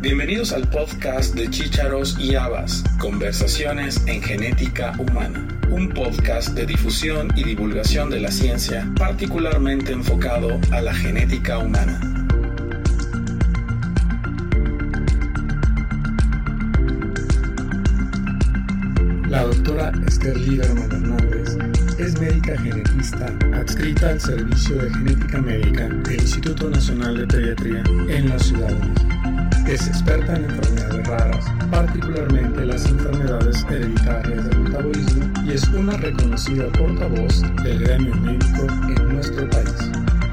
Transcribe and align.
Bienvenidos 0.00 0.52
al 0.52 0.68
podcast 0.68 1.34
de 1.34 1.50
Chícharos 1.50 2.16
y 2.20 2.36
Habas, 2.36 2.84
Conversaciones 3.00 4.00
en 4.06 4.22
Genética 4.22 4.94
Humana, 4.96 5.48
un 5.70 5.88
podcast 5.88 6.50
de 6.50 6.66
difusión 6.66 7.32
y 7.34 7.42
divulgación 7.42 8.08
de 8.08 8.20
la 8.20 8.30
ciencia 8.30 8.88
particularmente 8.96 9.90
enfocado 9.90 10.60
a 10.70 10.82
la 10.82 10.94
genética 10.94 11.58
humana. 11.58 12.00
La 19.28 19.42
doctora 19.42 19.90
Esther 20.06 20.36
Lieberman 20.36 20.92
Hernández 20.92 21.58
es 21.98 22.20
médica 22.20 22.56
genetista 22.56 23.36
adscrita 23.52 24.10
al 24.10 24.20
Servicio 24.20 24.76
de 24.76 24.90
Genética 24.90 25.42
Médica 25.42 25.88
del 25.88 26.20
Instituto 26.20 26.70
Nacional 26.70 27.16
de 27.16 27.26
Pediatría 27.26 27.82
en 28.08 28.28
la 28.28 28.38
Ciudad 28.38 28.68
de 28.68 28.88
México. 28.88 29.17
Es 29.68 29.86
experta 29.86 30.34
en 30.34 30.46
enfermedades 30.46 31.06
raras, 31.06 31.44
particularmente 31.70 32.64
las 32.64 32.86
enfermedades 32.86 33.66
hereditarias 33.68 34.48
del 34.48 34.60
metabolismo, 34.60 35.30
y 35.44 35.52
es 35.52 35.68
una 35.68 35.94
reconocida 35.98 36.72
portavoz 36.72 37.42
del 37.62 37.80
gremio 37.80 38.14
médico 38.14 38.66
en 38.88 39.14
nuestro 39.14 39.46
país. 39.50 39.74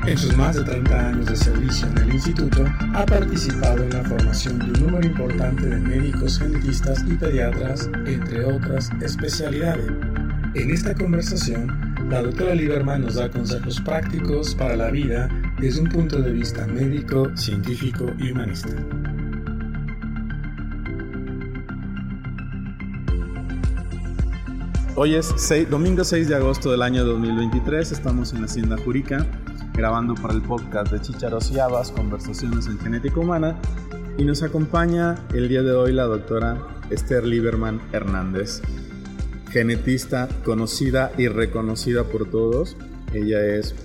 En 0.08 0.18
sus 0.18 0.38
más 0.38 0.56
de 0.56 0.64
30 0.64 1.10
años 1.10 1.26
de 1.26 1.36
servicio 1.36 1.86
en 1.86 1.98
el 1.98 2.14
instituto, 2.14 2.64
ha 2.94 3.06
participado 3.06 3.84
en 3.84 3.90
la 3.90 4.04
formación 4.06 4.58
de 4.58 4.66
un 4.68 4.86
número 4.86 5.06
importante 5.06 5.66
de 5.66 5.80
médicos 5.80 6.40
genetistas 6.40 7.04
y 7.06 7.16
pediatras, 7.16 7.90
entre 8.06 8.46
otras 8.46 8.90
especialidades. 9.02 9.92
En 10.54 10.72
esta 10.72 10.96
conversación, 10.96 11.94
la 12.10 12.22
doctora 12.22 12.56
Lieberman 12.56 13.02
nos 13.02 13.16
da 13.16 13.30
consejos 13.30 13.82
prácticos 13.82 14.56
para 14.56 14.78
la 14.78 14.92
vida 14.92 15.28
desde 15.60 15.82
un 15.82 15.90
punto 15.90 16.22
de 16.22 16.32
vista 16.32 16.66
médico, 16.68 17.36
científico 17.36 18.14
y 18.18 18.32
humanista. 18.32 18.70
Hoy 24.98 25.16
es 25.16 25.36
domingo 25.70 26.06
6 26.06 26.30
de 26.30 26.36
agosto 26.36 26.72
del 26.72 26.82
año 26.82 27.04
2023, 27.04 27.92
estamos 27.92 28.32
en 28.32 28.46
Hacienda 28.46 28.78
Jurica 28.78 29.28
grabando 29.74 30.16
para 30.16 30.34
el 30.34 30.42
podcast 30.42 30.90
de 30.90 31.02
Chicharos 31.02 31.52
y 31.52 31.60
Habas, 31.60 31.92
Conversaciones 31.92 32.68
en 32.68 32.80
Genética 32.80 33.20
Humana, 33.20 33.60
y 34.18 34.24
nos 34.24 34.42
acompaña 34.42 35.16
el 35.34 35.50
día 35.50 35.64
de 35.64 35.74
hoy 35.74 35.92
la 35.92 36.04
doctora 36.04 36.66
Esther 36.90 37.26
Lieberman 37.26 37.82
Hernández, 37.92 38.62
genetista 39.52 40.30
conocida 40.46 41.12
y 41.18 41.28
reconocida 41.28 42.06
por 42.06 42.30
todos. 42.30 42.78
Ella 43.14 43.46
es 43.46 43.76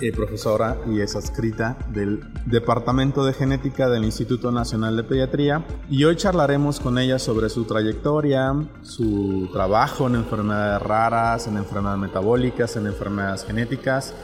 eh, 0.00 0.12
profesora 0.12 0.78
y 0.86 1.00
es 1.00 1.14
adscrita 1.16 1.76
del 1.90 2.20
Departamento 2.46 3.24
de 3.24 3.32
Genética 3.32 3.88
del 3.88 4.04
Instituto 4.04 4.50
Nacional 4.50 4.96
de 4.96 5.04
Pediatría 5.04 5.64
y 5.88 6.04
hoy 6.04 6.16
charlaremos 6.16 6.80
con 6.80 6.98
ella 6.98 7.18
sobre 7.18 7.48
su 7.48 7.64
trayectoria, 7.64 8.54
su 8.82 9.48
trabajo 9.52 10.06
en 10.06 10.16
enfermedades 10.16 10.82
raras, 10.82 11.46
en 11.46 11.56
enfermedades 11.56 12.00
metabólicas, 12.00 12.76
en 12.76 12.86
enfermedades 12.86 13.44
genéticas 13.44 14.14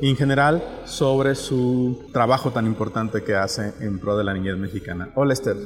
y 0.00 0.10
en 0.10 0.16
general 0.16 0.62
sobre 0.84 1.34
su 1.34 2.06
trabajo 2.12 2.50
tan 2.50 2.66
importante 2.66 3.22
que 3.22 3.34
hace 3.34 3.74
en 3.80 3.98
pro 3.98 4.16
de 4.16 4.24
la 4.24 4.34
niñez 4.34 4.56
mexicana. 4.56 5.10
Hola 5.14 5.32
Esther. 5.32 5.56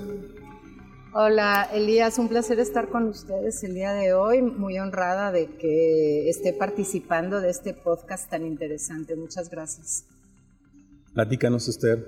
Hola 1.15 1.69
Elías, 1.75 2.19
un 2.19 2.29
placer 2.29 2.59
estar 2.59 2.89
con 2.89 3.07
ustedes 3.07 3.63
el 3.65 3.75
día 3.75 3.93
de 3.93 4.15
hoy, 4.15 4.41
muy 4.41 4.79
honrada 4.79 5.31
de 5.31 5.47
que 5.59 6.31
esté 6.31 6.55
participando 6.55 7.43
de 7.43 7.51
este 7.51 7.75
podcast 7.75 8.31
tan 8.31 8.47
interesante. 8.47 9.15
Muchas 9.15 9.51
gracias. 9.51 10.07
Platícanos 11.13 11.69
Esther, 11.69 12.03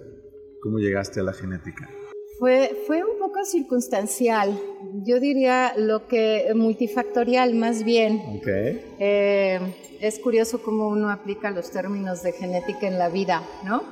¿cómo 0.62 0.78
llegaste 0.78 1.20
a 1.20 1.22
la 1.22 1.34
genética? 1.34 1.90
Fue, 2.38 2.74
fue 2.86 3.04
un 3.04 3.18
poco 3.18 3.44
circunstancial, 3.44 4.58
yo 5.04 5.20
diría 5.20 5.74
lo 5.76 6.08
que 6.08 6.50
multifactorial 6.54 7.54
más 7.54 7.84
bien. 7.84 8.22
Okay. 8.38 8.96
Eh, 8.98 9.60
es 10.00 10.18
curioso 10.18 10.62
cómo 10.62 10.88
uno 10.88 11.10
aplica 11.10 11.50
los 11.50 11.70
términos 11.70 12.22
de 12.22 12.32
genética 12.32 12.88
en 12.88 12.98
la 12.98 13.10
vida, 13.10 13.42
¿no? 13.66 13.82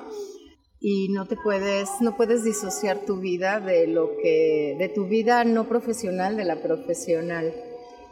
Y 0.83 1.09
no 1.11 1.27
te 1.27 1.37
puedes 1.37 1.89
no 2.01 2.17
puedes 2.17 2.43
disociar 2.43 3.07
tu 3.07 3.19
vida 3.19 3.61
de 3.61 3.87
lo 3.87 4.17
que 4.17 4.75
de 4.79 4.89
tu 4.89 5.07
vida 5.07 5.45
no 5.45 5.69
profesional 5.69 6.37
de 6.37 6.45
la 6.45 6.61
profesional. 6.61 7.55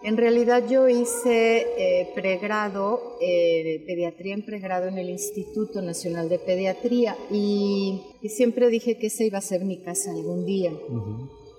En 0.02 0.16
realidad 0.16 0.66
yo 0.66 0.88
hice 0.88 1.66
eh, 1.76 2.10
pregrado 2.14 3.18
eh, 3.20 3.84
pediatría 3.86 4.34
en 4.34 4.46
pregrado 4.46 4.86
en 4.86 4.96
el 4.96 5.10
Instituto 5.10 5.82
Nacional 5.82 6.30
de 6.30 6.38
Pediatría 6.38 7.18
y, 7.30 8.00
siempre 8.28 8.70
dije 8.70 8.96
que 8.96 9.08
esa 9.08 9.24
iba 9.24 9.38
a 9.38 9.42
ser 9.42 9.64
mi 9.64 9.82
casa 9.82 10.12
algún 10.12 10.46
día. 10.46 10.72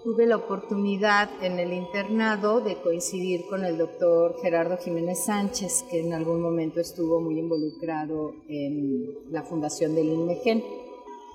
Tuve 0.04 0.26
la 0.26 0.38
oportunidad 0.38 1.30
en 1.44 1.60
el 1.60 1.72
internado 1.74 2.62
de 2.62 2.82
coincidir 2.82 3.42
con 3.48 3.64
el 3.64 3.78
doctor 3.78 4.36
Gerardo 4.42 4.78
Jiménez 4.78 5.26
Sánchez 5.26 5.86
que 5.92 6.00
en 6.00 6.14
algún 6.14 6.42
momento 6.42 6.80
estuvo 6.80 7.22
muy 7.22 7.38
involucrado 7.38 8.34
en 8.48 9.18
la 9.30 9.44
fundación 9.44 9.94
del 9.94 10.08
INMEGEN 10.08 10.64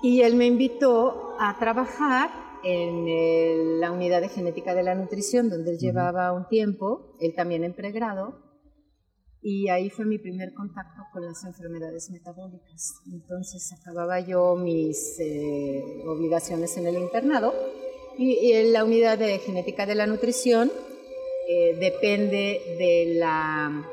y 0.01 0.21
él 0.21 0.35
me 0.35 0.45
invitó 0.45 1.35
a 1.39 1.57
trabajar 1.59 2.29
en 2.63 3.79
la 3.79 3.91
unidad 3.91 4.21
de 4.21 4.29
genética 4.29 4.73
de 4.75 4.83
la 4.83 4.95
nutrición, 4.95 5.49
donde 5.49 5.71
él 5.71 5.77
llevaba 5.77 6.33
un 6.33 6.47
tiempo, 6.47 7.15
él 7.19 7.33
también 7.35 7.63
en 7.63 7.73
pregrado, 7.73 8.47
y 9.41 9.69
ahí 9.69 9.89
fue 9.89 10.05
mi 10.05 10.17
primer 10.17 10.53
contacto 10.53 11.03
con 11.13 11.25
las 11.25 11.43
enfermedades 11.45 12.09
metabólicas. 12.09 12.95
Entonces 13.11 13.71
acababa 13.79 14.19
yo 14.19 14.55
mis 14.55 15.17
eh, 15.19 16.03
obligaciones 16.05 16.75
en 16.77 16.87
el 16.87 16.97
internado. 16.97 17.53
Y, 18.17 18.51
en 18.53 18.73
la 18.73 18.83
unidad 18.83 19.17
de 19.19 19.37
genética 19.37 19.85
de 19.85 19.95
la 19.95 20.07
nutrición 20.07 20.71
eh, 21.47 21.77
depende 21.79 22.75
de 22.79 23.13
la 23.19 23.87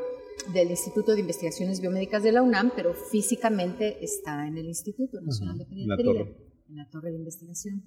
del 0.53 0.71
Instituto 0.71 1.15
de 1.15 1.21
Investigaciones 1.21 1.81
Biomédicas 1.81 2.23
de 2.23 2.33
la 2.33 2.43
UNAM, 2.43 2.73
pero 2.77 2.95
físicamente 2.95 4.05
está 4.05 4.47
en 4.47 4.59
el 4.59 4.67
Instituto 4.67 5.21
Nacional 5.21 5.59
de 5.59 5.65
Pediatría, 5.65 6.21
en 6.69 6.77
la, 6.77 6.89
torre. 6.91 7.11
de 7.11 7.17
investigación. 7.17 7.83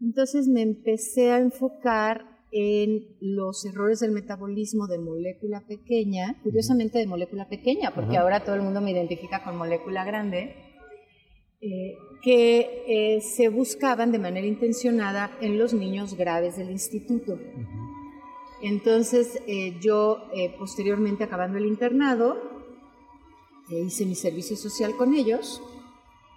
Entonces 0.00 0.46
me 0.46 0.62
empecé 0.62 1.30
a 1.30 1.38
enfocar 1.38 2.24
en 2.50 3.04
los 3.20 3.64
errores 3.66 4.00
del 4.00 4.12
metabolismo 4.12 4.86
de 4.86 4.98
molécula 4.98 5.66
pequeña, 5.66 6.40
curiosamente 6.42 6.98
de 6.98 7.06
molécula 7.06 7.48
pequeña, 7.48 7.92
porque 7.94 8.16
ahora 8.16 8.44
todo 8.44 8.54
el 8.54 8.62
mundo 8.62 8.80
me 8.80 8.92
identifica 8.92 9.44
con 9.44 9.56
molécula 9.56 10.04
grande, 10.04 10.54
eh, 11.60 11.96
que 12.22 12.84
eh, 12.86 13.20
se 13.20 13.48
buscaban 13.48 14.12
de 14.12 14.18
manera 14.18 14.46
intencionada 14.46 15.36
en 15.40 15.58
los 15.58 15.74
niños 15.74 16.14
graves 16.14 16.56
del 16.56 16.70
instituto. 16.70 17.38
Entonces 18.62 19.40
eh, 19.46 19.78
yo 19.80 20.28
eh, 20.34 20.54
posteriormente 20.58 21.24
acabando 21.24 21.58
el 21.58 21.66
internado 21.66 22.36
eh, 23.70 23.80
hice 23.86 24.06
mi 24.06 24.14
servicio 24.14 24.56
social 24.56 24.96
con 24.96 25.14
ellos 25.14 25.60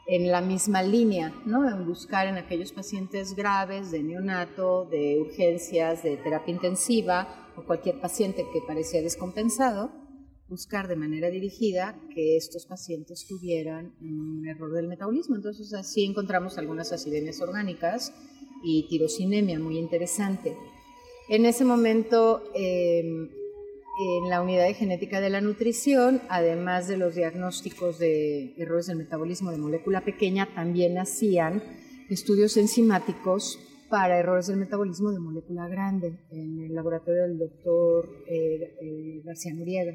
en 0.05 0.31
la 0.31 0.41
misma 0.41 0.83
línea, 0.83 1.33
¿no? 1.45 1.67
en 1.67 1.85
buscar 1.85 2.27
en 2.27 2.37
aquellos 2.37 2.73
pacientes 2.73 3.35
graves 3.35 3.91
de 3.91 4.03
neonato, 4.03 4.85
de 4.85 5.19
urgencias, 5.21 6.03
de 6.03 6.17
terapia 6.17 6.53
intensiva 6.53 7.51
o 7.55 7.63
cualquier 7.63 7.99
paciente 8.01 8.45
que 8.51 8.59
parecía 8.67 9.01
descompensado, 9.01 9.91
buscar 10.49 10.89
de 10.89 10.97
manera 10.97 11.29
dirigida 11.29 11.97
que 12.13 12.35
estos 12.35 12.65
pacientes 12.65 13.25
tuvieran 13.25 13.95
un 14.01 14.45
error 14.47 14.73
del 14.73 14.87
metabolismo. 14.87 15.37
Entonces 15.37 15.73
así 15.73 16.03
encontramos 16.03 16.57
algunas 16.57 16.91
acidemias 16.91 17.39
orgánicas 17.39 18.13
y 18.63 18.87
tirosinemia 18.89 19.59
muy 19.59 19.77
interesante. 19.77 20.57
En 21.31 21.45
ese 21.45 21.63
momento, 21.63 22.43
em, 22.53 23.29
en 23.29 24.29
la 24.29 24.41
unidad 24.41 24.65
de 24.65 24.73
genética 24.73 25.21
de 25.21 25.29
la 25.29 25.39
nutrición, 25.39 26.21
además 26.27 26.89
de 26.89 26.97
los 26.97 27.15
diagnósticos 27.15 27.99
de 27.99 28.53
errores 28.57 28.87
del 28.87 28.97
metabolismo 28.97 29.49
de 29.49 29.57
molécula 29.57 30.01
pequeña, 30.01 30.53
también 30.53 30.97
hacían 30.97 31.63
estudios 32.09 32.57
enzimáticos 32.57 33.57
para 33.89 34.19
errores 34.19 34.47
del 34.47 34.57
metabolismo 34.57 35.13
de 35.13 35.19
molécula 35.19 35.69
grande 35.69 36.19
en 36.31 36.65
el 36.65 36.75
laboratorio 36.75 37.21
del 37.21 37.37
doctor 37.37 38.09
eh, 38.27 38.75
eh, 38.81 39.21
García 39.23 39.53
Noriega, 39.53 39.93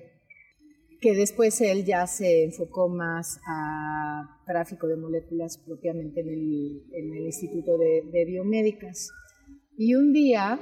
que 1.02 1.14
después 1.14 1.60
él 1.60 1.84
ya 1.84 2.06
se 2.06 2.44
enfocó 2.44 2.88
más 2.88 3.40
a 3.46 4.40
tráfico 4.46 4.86
de 4.86 4.96
moléculas 4.96 5.58
propiamente 5.58 6.20
en 6.20 6.30
el, 6.30 7.26
Instituto 7.26 7.76
de, 7.76 8.04
de 8.10 8.24
Biomédicas. 8.24 9.10
Y 9.76 9.94
un 9.94 10.14
día 10.14 10.58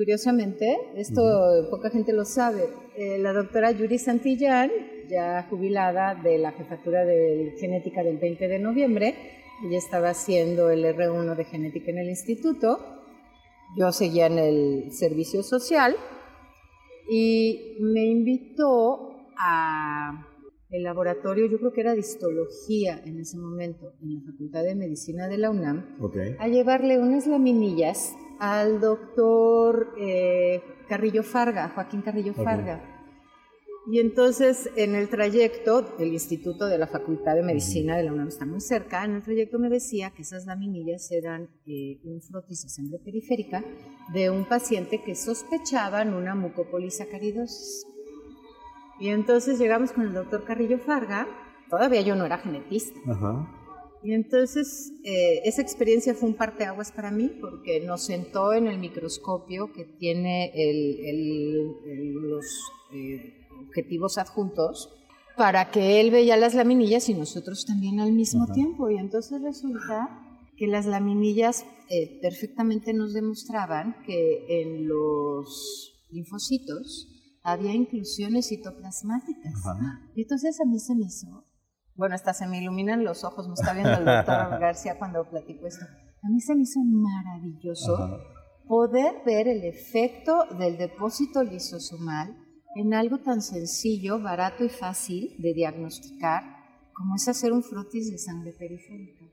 Curiosamente, 0.00 0.78
esto 0.94 1.20
poca 1.68 1.90
gente 1.90 2.14
lo 2.14 2.24
sabe, 2.24 2.70
eh, 2.96 3.18
la 3.18 3.34
doctora 3.34 3.70
Yuri 3.70 3.98
Santillán, 3.98 4.70
ya 5.10 5.46
jubilada 5.50 6.14
de 6.14 6.38
la 6.38 6.52
jefatura 6.52 7.04
de 7.04 7.54
genética 7.60 8.02
del 8.02 8.16
20 8.16 8.48
de 8.48 8.58
noviembre, 8.58 9.14
ella 9.62 9.76
estaba 9.76 10.08
haciendo 10.08 10.70
el 10.70 10.86
R1 10.86 11.36
de 11.36 11.44
genética 11.44 11.90
en 11.90 11.98
el 11.98 12.08
instituto, 12.08 12.78
yo 13.76 13.92
seguía 13.92 14.24
en 14.24 14.38
el 14.38 14.90
servicio 14.90 15.42
social 15.42 15.94
y 17.10 17.76
me 17.80 18.06
invitó 18.06 19.26
a 19.36 20.26
el 20.70 20.82
laboratorio, 20.82 21.44
yo 21.44 21.58
creo 21.58 21.72
que 21.74 21.82
era 21.82 21.92
de 21.92 22.00
histología 22.00 23.02
en 23.04 23.20
ese 23.20 23.36
momento, 23.36 23.92
en 24.00 24.14
la 24.14 24.32
Facultad 24.32 24.64
de 24.64 24.76
Medicina 24.76 25.28
de 25.28 25.36
la 25.36 25.50
UNAM, 25.50 25.98
a 26.38 26.48
llevarle 26.48 26.98
unas 26.98 27.26
laminillas 27.26 28.14
al 28.40 28.80
doctor 28.80 29.94
eh, 29.98 30.62
Carrillo 30.88 31.22
Farga, 31.22 31.68
Joaquín 31.68 32.02
Carrillo 32.02 32.34
Farga. 32.34 32.82
Y 33.86 33.98
entonces 33.98 34.70
en 34.76 34.94
el 34.94 35.08
trayecto, 35.08 35.96
el 35.98 36.12
Instituto 36.12 36.66
de 36.66 36.78
la 36.78 36.86
Facultad 36.86 37.34
de 37.34 37.42
Medicina 37.42 37.96
de 37.96 38.04
la 38.04 38.12
UNAM 38.12 38.28
está 38.28 38.46
muy 38.46 38.60
cerca, 38.60 39.04
en 39.04 39.16
el 39.16 39.22
trayecto 39.22 39.58
me 39.58 39.68
decía 39.68 40.10
que 40.10 40.22
esas 40.22 40.46
laminillas 40.46 41.10
eran 41.10 41.48
eh, 41.66 42.00
un 42.04 42.20
frotis 42.20 42.62
de 42.62 42.68
sangre 42.68 42.98
periférica 42.98 43.64
de 44.12 44.30
un 44.30 44.46
paciente 44.46 45.02
que 45.02 45.14
sospechaban 45.14 46.14
una 46.14 46.34
mucopolisacaridosis. 46.34 47.86
Y 49.00 49.08
entonces 49.08 49.58
llegamos 49.58 49.92
con 49.92 50.04
el 50.04 50.12
doctor 50.12 50.44
Carrillo 50.44 50.78
Farga, 50.78 51.26
todavía 51.68 52.02
yo 52.02 52.14
no 52.16 52.24
era 52.26 52.38
genetista. 52.38 53.00
Y 54.02 54.12
entonces 54.12 54.92
eh, 55.04 55.42
esa 55.44 55.60
experiencia 55.60 56.14
fue 56.14 56.30
un 56.30 56.34
parteaguas 56.34 56.90
para 56.90 57.10
mí 57.10 57.30
porque 57.40 57.80
nos 57.80 58.02
sentó 58.02 58.52
en 58.52 58.66
el 58.66 58.78
microscopio 58.78 59.72
que 59.72 59.84
tiene 59.84 60.52
los 62.14 62.44
eh, 62.92 63.46
objetivos 63.66 64.16
adjuntos 64.16 64.88
para 65.36 65.70
que 65.70 66.00
él 66.00 66.10
veía 66.10 66.36
las 66.36 66.54
laminillas 66.54 67.08
y 67.08 67.14
nosotros 67.14 67.64
también 67.66 68.00
al 68.00 68.12
mismo 68.12 68.46
tiempo. 68.46 68.90
Y 68.90 68.96
entonces 68.96 69.40
resulta 69.42 70.08
que 70.56 70.66
las 70.66 70.86
laminillas 70.86 71.64
eh, 71.88 72.18
perfectamente 72.20 72.92
nos 72.92 73.14
demostraban 73.14 73.96
que 74.06 74.60
en 74.60 74.86
los 74.86 75.94
linfocitos 76.10 77.08
había 77.42 77.72
inclusiones 77.72 78.48
citoplasmáticas. 78.48 79.54
Y 80.14 80.22
entonces 80.22 80.60
a 80.60 80.64
mí 80.66 80.78
se 80.78 80.94
me 80.94 81.06
hizo, 81.06 81.44
bueno, 82.00 82.14
hasta 82.14 82.32
se 82.32 82.46
me 82.46 82.62
iluminan 82.62 83.04
los 83.04 83.24
ojos, 83.24 83.46
me 83.46 83.52
está 83.52 83.74
viendo 83.74 83.92
el 83.92 84.04
doctor 84.26 84.58
García 84.58 84.98
cuando 84.98 85.28
platico 85.28 85.66
esto. 85.66 85.84
A 86.22 86.30
mí 86.30 86.40
se 86.40 86.54
me 86.54 86.62
hizo 86.62 86.80
maravilloso 86.80 88.18
poder 88.66 89.16
ver 89.26 89.48
el 89.48 89.64
efecto 89.64 90.46
del 90.58 90.78
depósito 90.78 91.44
lisosomal 91.44 92.34
en 92.74 92.94
algo 92.94 93.18
tan 93.18 93.42
sencillo, 93.42 94.18
barato 94.18 94.64
y 94.64 94.70
fácil 94.70 95.36
de 95.38 95.52
diagnosticar 95.52 96.42
como 96.94 97.16
es 97.16 97.28
hacer 97.28 97.52
un 97.52 97.62
frotis 97.62 98.10
de 98.10 98.16
sangre 98.16 98.54
periférica. 98.58 99.26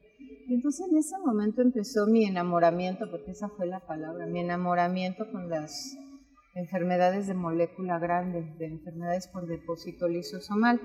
Y 0.49 0.53
entonces 0.53 0.87
en 0.91 0.97
ese 0.97 1.17
momento 1.25 1.61
empezó 1.61 2.05
mi 2.05 2.25
enamoramiento, 2.25 3.09
porque 3.09 3.31
esa 3.31 3.47
fue 3.47 3.65
la 3.65 3.79
palabra, 3.79 4.25
mi 4.25 4.41
enamoramiento 4.41 5.31
con 5.31 5.49
las 5.49 5.97
enfermedades 6.53 7.27
de 7.27 7.33
molécula 7.33 7.97
grande, 7.97 8.43
de 8.57 8.65
enfermedades 8.65 9.29
por 9.29 9.47
depósito 9.47 10.09
lisosomal. 10.09 10.81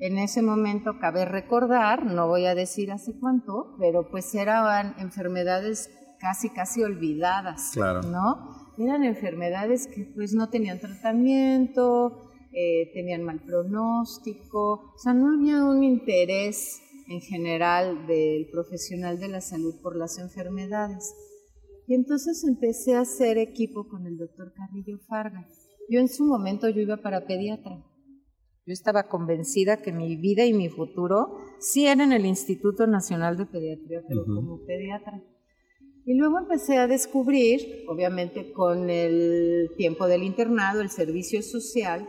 En 0.00 0.18
ese 0.18 0.40
momento 0.40 0.98
cabe 0.98 1.26
recordar, 1.26 2.06
no 2.06 2.26
voy 2.26 2.46
a 2.46 2.54
decir 2.54 2.90
hace 2.90 3.12
cuánto, 3.20 3.76
pero 3.78 4.10
pues 4.10 4.34
eran 4.34 4.94
enfermedades 4.98 5.90
casi 6.18 6.50
casi 6.50 6.82
olvidadas, 6.82 7.76
¿no? 7.76 8.60
eran 8.78 9.04
enfermedades 9.04 9.86
que 9.86 10.10
pues 10.14 10.32
no 10.32 10.48
tenían 10.48 10.80
tratamiento, 10.80 12.30
eh, 12.52 12.90
tenían 12.94 13.22
mal 13.22 13.40
pronóstico, 13.40 14.92
o 14.94 14.98
sea, 14.98 15.12
no 15.12 15.34
había 15.34 15.64
un 15.64 15.84
interés 15.84 16.80
en 17.08 17.20
general 17.20 18.06
del 18.06 18.48
profesional 18.50 19.18
de 19.18 19.28
la 19.28 19.40
salud 19.40 19.74
por 19.82 19.96
las 19.96 20.18
enfermedades. 20.18 21.14
Y 21.86 21.94
entonces 21.94 22.44
empecé 22.44 22.94
a 22.94 23.00
hacer 23.00 23.36
equipo 23.36 23.88
con 23.88 24.06
el 24.06 24.16
doctor 24.16 24.52
Carrillo 24.54 24.98
Farga. 25.08 25.46
Yo 25.88 25.98
en 25.98 26.08
su 26.08 26.24
momento 26.24 26.68
yo 26.68 26.80
iba 26.80 26.98
para 26.98 27.26
pediatra. 27.26 27.84
Yo 28.66 28.72
estaba 28.72 29.08
convencida 29.08 29.82
que 29.82 29.92
mi 29.92 30.16
vida 30.16 30.44
y 30.44 30.52
mi 30.52 30.68
futuro 30.68 31.38
sí 31.58 31.86
era 31.86 32.04
en 32.04 32.12
el 32.12 32.26
Instituto 32.26 32.86
Nacional 32.86 33.36
de 33.36 33.46
Pediatría, 33.46 34.02
pero 34.06 34.24
como 34.24 34.64
pediatra. 34.64 35.22
Y 36.04 36.14
luego 36.14 36.38
empecé 36.38 36.76
a 36.76 36.86
descubrir, 36.86 37.84
obviamente 37.88 38.52
con 38.52 38.90
el 38.90 39.70
tiempo 39.76 40.06
del 40.06 40.22
internado, 40.22 40.80
el 40.80 40.90
servicio 40.90 41.42
social, 41.42 42.06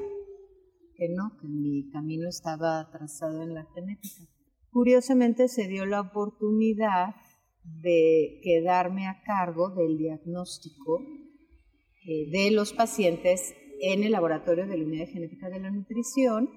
que 0.95 1.09
no, 1.09 1.37
que 1.39 1.47
mi 1.47 1.89
camino 1.89 2.27
estaba 2.29 2.89
trazado 2.91 3.43
en 3.43 3.53
la 3.53 3.65
genética. 3.73 4.23
Curiosamente 4.71 5.47
se 5.47 5.67
dio 5.67 5.85
la 5.85 6.01
oportunidad 6.01 7.15
de 7.63 8.39
quedarme 8.43 9.07
a 9.07 9.21
cargo 9.23 9.69
del 9.69 9.97
diagnóstico 9.97 11.01
eh, 12.05 12.29
de 12.31 12.51
los 12.51 12.73
pacientes 12.73 13.53
en 13.81 14.03
el 14.03 14.11
laboratorio 14.11 14.67
de 14.67 14.77
la 14.77 14.85
Unidad 14.85 15.05
de 15.05 15.11
Genética 15.11 15.49
de 15.49 15.59
la 15.59 15.71
Nutrición, 15.71 16.49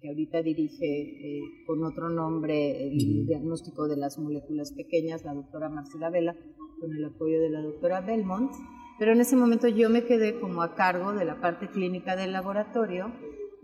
que 0.00 0.08
ahorita 0.08 0.42
dirige 0.42 0.86
eh, 0.86 1.40
con 1.66 1.82
otro 1.82 2.10
nombre 2.10 2.88
el 2.88 3.26
diagnóstico 3.26 3.88
de 3.88 3.96
las 3.96 4.18
moléculas 4.18 4.72
pequeñas, 4.72 5.24
la 5.24 5.34
doctora 5.34 5.70
Marcela 5.70 6.10
Vela, 6.10 6.36
con 6.80 6.94
el 6.94 7.04
apoyo 7.04 7.40
de 7.40 7.50
la 7.50 7.62
doctora 7.62 8.02
Belmont, 8.02 8.52
pero 8.98 9.12
en 9.12 9.20
ese 9.20 9.36
momento 9.36 9.68
yo 9.68 9.88
me 9.88 10.04
quedé 10.04 10.38
como 10.40 10.62
a 10.62 10.74
cargo 10.74 11.12
de 11.12 11.24
la 11.24 11.40
parte 11.40 11.68
clínica 11.68 12.16
del 12.16 12.32
laboratorio 12.32 13.12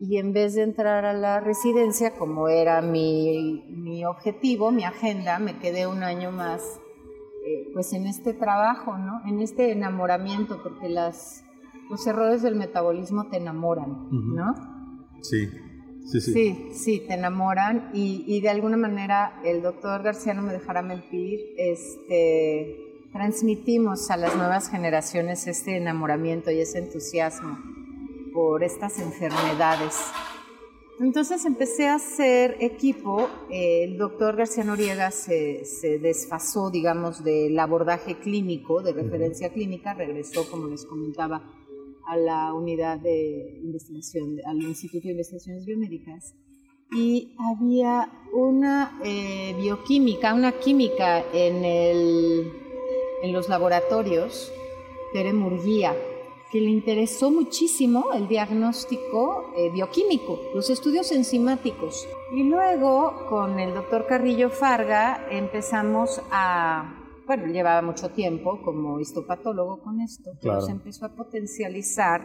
y 0.00 0.16
en 0.16 0.32
vez 0.32 0.54
de 0.54 0.62
entrar 0.62 1.04
a 1.04 1.12
la 1.12 1.40
residencia, 1.40 2.14
como 2.16 2.48
era 2.48 2.80
mi, 2.82 3.64
mi 3.68 4.04
objetivo, 4.04 4.72
mi 4.72 4.84
agenda, 4.84 5.38
me 5.38 5.58
quedé 5.58 5.86
un 5.86 6.02
año 6.02 6.30
más 6.32 6.80
eh, 7.46 7.70
pues 7.74 7.92
en 7.92 8.06
este 8.06 8.32
trabajo, 8.32 8.96
¿no? 8.96 9.20
en 9.26 9.40
este 9.40 9.70
enamoramiento, 9.70 10.62
porque 10.62 10.88
las, 10.88 11.44
los 11.90 12.06
errores 12.06 12.42
del 12.42 12.56
metabolismo 12.56 13.28
te 13.28 13.36
enamoran, 13.36 14.08
¿no? 14.10 14.54
Sí. 15.22 15.48
Sí, 16.06 16.20
sí. 16.20 16.32
sí, 16.32 16.68
sí, 16.74 17.04
te 17.06 17.14
enamoran 17.14 17.90
y, 17.94 18.24
y, 18.26 18.42
de 18.42 18.50
alguna 18.50 18.76
manera 18.76 19.40
el 19.42 19.62
doctor 19.62 20.02
García 20.02 20.34
no 20.34 20.42
me 20.42 20.52
dejará 20.52 20.82
mentir, 20.82 21.40
este, 21.56 23.08
transmitimos 23.10 24.10
a 24.10 24.18
las 24.18 24.36
nuevas 24.36 24.68
generaciones 24.68 25.46
este 25.46 25.78
enamoramiento 25.78 26.50
y 26.50 26.60
ese 26.60 26.80
entusiasmo 26.80 27.58
por 28.34 28.64
estas 28.64 28.98
enfermedades. 28.98 29.94
Entonces 31.00 31.44
empecé 31.44 31.88
a 31.88 31.94
hacer 31.94 32.56
equipo, 32.60 33.28
el 33.50 33.98
doctor 33.98 34.36
García 34.36 34.62
Noriega 34.62 35.10
se, 35.10 35.64
se, 35.64 35.98
desfasó, 35.98 36.70
digamos, 36.70 37.24
del 37.24 37.58
abordaje 37.58 38.18
clínico, 38.18 38.82
de 38.82 38.92
referencia 38.92 39.52
clínica, 39.52 39.94
regresó, 39.94 40.48
como 40.48 40.68
les 40.68 40.84
comentaba, 40.84 41.42
a 42.06 42.16
la 42.16 42.52
unidad 42.54 42.98
de 42.98 43.60
investigación, 43.62 44.38
al 44.46 44.60
Instituto 44.62 45.04
de 45.08 45.12
Investigaciones 45.12 45.64
Biomédicas, 45.64 46.34
y 46.92 47.34
había 47.38 48.12
una 48.32 49.00
eh, 49.04 49.54
bioquímica, 49.58 50.34
una 50.34 50.52
química 50.52 51.24
en 51.32 51.64
el 51.64 52.52
en 53.24 53.32
los 53.32 53.48
laboratorios, 53.48 54.52
Tere 55.14 55.32
Murguía, 55.32 55.96
que 56.52 56.60
le 56.60 56.68
interesó 56.68 57.30
muchísimo 57.30 58.12
el 58.12 58.28
diagnóstico 58.28 59.50
eh, 59.56 59.70
bioquímico, 59.70 60.38
los 60.54 60.68
estudios 60.68 61.10
enzimáticos. 61.10 62.06
Y 62.34 62.42
luego, 62.42 63.26
con 63.30 63.58
el 63.58 63.72
doctor 63.72 64.06
Carrillo 64.06 64.50
Farga, 64.50 65.26
empezamos 65.30 66.20
a, 66.30 67.03
bueno, 67.26 67.46
llevaba 67.46 67.82
mucho 67.82 68.10
tiempo 68.10 68.60
como 68.62 69.00
histopatólogo 69.00 69.82
con 69.82 70.00
esto, 70.00 70.32
pero 70.42 70.60
se 70.60 70.72
empezó 70.72 71.06
a 71.06 71.14
potencializar 71.14 72.22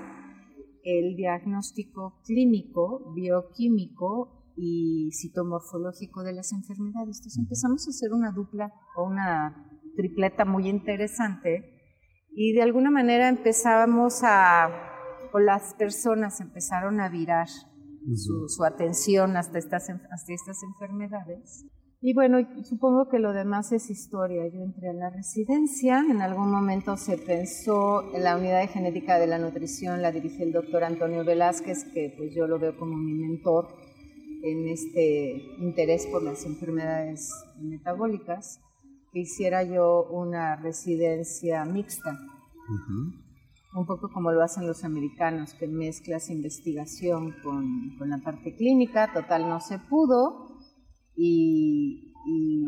el 0.84 1.16
diagnóstico 1.16 2.20
clínico, 2.26 3.14
bioquímico 3.14 4.54
y 4.56 5.10
citomorfológico 5.14 6.24
de 6.24 6.34
las 6.34 6.52
enfermedades. 6.52 7.18
Entonces 7.18 7.38
empezamos 7.38 7.88
a 7.88 7.90
hacer 7.92 8.14
una 8.14 8.32
dupla 8.32 8.74
o 8.96 9.04
una 9.06 9.66
tripleta 9.96 10.46
muy 10.46 10.68
interesante 10.68 11.80
y 12.32 12.54
de 12.54 12.62
alguna 12.62 12.92
manera 12.92 13.30
empezábamos 13.30 14.22
a, 14.24 14.70
o 15.34 15.40
las 15.40 15.74
personas 15.76 16.40
empezaron 16.42 17.00
a 17.00 17.10
virar 17.10 17.48
su, 18.16 18.64
atención 18.64 19.38
hasta 19.38 19.60
estas, 19.60 19.90
hasta 19.90 20.34
estas 20.34 20.64
enfermedades. 20.64 21.66
Y 22.02 22.14
bueno, 22.14 22.38
supongo 22.64 23.10
que 23.10 23.20
lo 23.20 23.34
demás 23.34 23.74
es 23.74 23.90
historia. 23.90 24.48
Yo 24.48 24.62
entré 24.62 24.90
a 24.90 24.94
la 24.94 25.10
residencia, 25.10 26.00
en 26.10 26.22
algún 26.22 26.50
momento 26.50 26.96
se 26.96 27.18
pensó 27.18 28.14
en 28.14 28.24
la 28.24 28.38
unidad 28.38 28.62
de 28.62 28.68
genética 28.68 29.20
de 29.20 29.28
la 29.28 29.38
nutrición, 29.38 30.02
la 30.02 30.14
dirige 30.14 30.44
el 30.44 30.54
doctor 30.54 30.86
Antonio 30.86 31.26
Velázquez, 31.26 31.84
que 31.94 32.14
pues 32.18 32.34
yo 32.34 32.48
lo 32.48 32.58
veo 32.58 32.78
como 32.78 32.96
mi 32.96 33.14
mentor 33.14 33.68
en 34.44 34.70
este 34.70 35.42
interés 35.60 36.08
por 36.08 36.24
las 36.24 36.46
enfermedades 36.46 37.34
metabólicas 37.58 38.62
que 39.12 39.20
hiciera 39.20 39.64
yo 39.64 40.08
una 40.10 40.56
residencia 40.56 41.66
mixta, 41.66 42.18
un 43.76 43.86
poco 43.86 44.10
como 44.10 44.32
lo 44.32 44.42
hacen 44.42 44.68
los 44.68 44.86
americanos, 44.86 45.54
que 45.54 45.68
mezclas 45.68 46.30
investigación 46.30 47.36
con, 47.44 47.98
con 47.98 48.10
la 48.10 48.20
parte 48.20 48.56
clínica, 48.56 49.12
total 49.12 49.50
no 49.50 49.60
se 49.60 49.80
pudo, 49.80 50.49
y, 51.20 52.14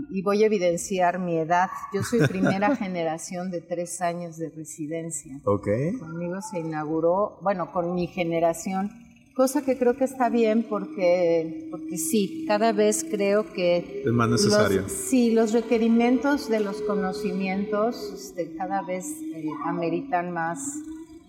y, 0.10 0.22
voy 0.22 0.44
a 0.44 0.48
evidenciar 0.48 1.20
mi 1.20 1.38
edad. 1.38 1.70
Yo 1.94 2.04
soy 2.04 2.28
primera 2.28 2.76
generación 2.76 3.50
de 3.50 3.62
tres 3.62 4.02
años 4.02 4.38
de 4.38 4.50
residencia. 4.50 5.40
Okay. 5.44 5.94
Conmigo 5.98 6.42
se 6.42 6.60
inauguró, 6.60 7.40
bueno, 7.42 7.72
con 7.72 7.96
mi 7.96 8.08
generación 8.08 8.92
cosa 9.34 9.64
que 9.64 9.78
creo 9.78 9.96
que 9.96 10.04
está 10.04 10.30
bien 10.30 10.64
porque, 10.70 11.68
porque 11.72 11.98
sí, 11.98 12.46
cada 12.48 12.74
vez 12.74 13.04
creo 13.10 13.52
que... 13.54 14.04
Es 14.06 14.12
más 14.12 14.30
necesario. 14.30 14.82
Los, 14.82 14.92
sí, 14.92 15.32
los 15.32 15.54
requerimientos 15.54 16.50
de 16.50 16.60
los 16.60 16.82
conocimientos 16.82 18.12
este, 18.14 18.56
cada 18.56 18.82
vez 18.82 19.06
eh, 19.34 19.50
ameritan 19.66 20.32
más, 20.32 20.60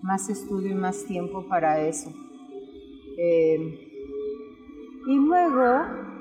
más 0.03 0.29
estudio 0.29 0.73
y 0.73 0.75
más 0.75 1.05
tiempo 1.05 1.47
para 1.49 1.87
eso. 1.87 2.13
Eh, 3.17 3.89
y 5.07 5.17
luego, 5.17 6.12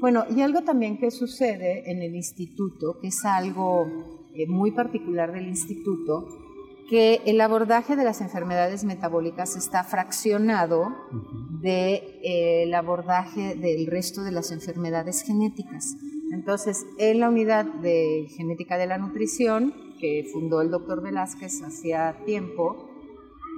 bueno, 0.00 0.24
y 0.34 0.40
algo 0.40 0.62
también 0.62 0.98
que 0.98 1.10
sucede 1.10 1.90
en 1.90 2.02
el 2.02 2.14
instituto, 2.14 2.98
que 3.00 3.08
es 3.08 3.24
algo 3.24 4.18
eh, 4.34 4.46
muy 4.46 4.70
particular 4.70 5.32
del 5.32 5.46
instituto, 5.46 6.26
que 6.88 7.20
el 7.26 7.40
abordaje 7.40 7.94
de 7.94 8.02
las 8.04 8.20
enfermedades 8.20 8.82
metabólicas 8.82 9.54
está 9.54 9.84
fraccionado 9.84 10.88
del 11.60 12.00
de, 12.70 12.74
abordaje 12.74 13.54
del 13.54 13.86
resto 13.86 14.24
de 14.24 14.32
las 14.32 14.50
enfermedades 14.50 15.22
genéticas. 15.22 15.96
Entonces, 16.32 16.84
en 16.98 17.20
la 17.20 17.28
unidad 17.28 17.64
de 17.64 18.26
genética 18.36 18.76
de 18.76 18.86
la 18.86 18.98
nutrición, 18.98 19.72
que 20.00 20.26
fundó 20.32 20.62
el 20.62 20.70
doctor 20.70 21.02
Velázquez 21.02 21.62
hacía 21.62 22.16
tiempo, 22.24 22.89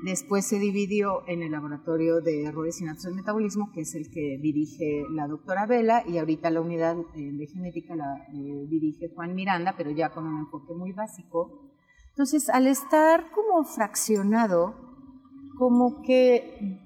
después 0.03 0.47
se 0.47 0.59
dividió 0.59 1.23
en 1.29 1.43
el 1.43 1.53
laboratorio 1.53 2.21
de 2.21 2.45
errores 2.45 2.81
y 2.81 2.85
del 2.85 3.15
metabolismo, 3.15 3.71
que 3.73 3.83
es 3.83 3.95
el 3.95 4.11
que 4.11 4.39
dirige 4.41 5.05
la 5.11 5.29
doctora 5.29 5.67
Vela, 5.67 6.05
y 6.07 6.19
ahorita 6.19 6.51
la 6.51 6.61
unidad 6.61 6.97
eh, 7.15 7.31
de 7.33 7.47
genética 7.47 7.95
la 7.95 8.27
eh, 8.35 8.67
dirige 8.69 9.11
Juan 9.15 9.35
Miranda, 9.35 9.75
pero 9.77 9.91
ya 9.91 10.11
con 10.11 10.27
un 10.27 10.41
enfoque 10.41 10.75
muy 10.75 10.93
básico. 10.93 11.71
Entonces, 12.11 12.49
al 12.51 12.67
estar 12.67 13.31
como 13.31 13.65
fraccionado, 13.65 14.75
como 15.57 16.03
que 16.03 16.81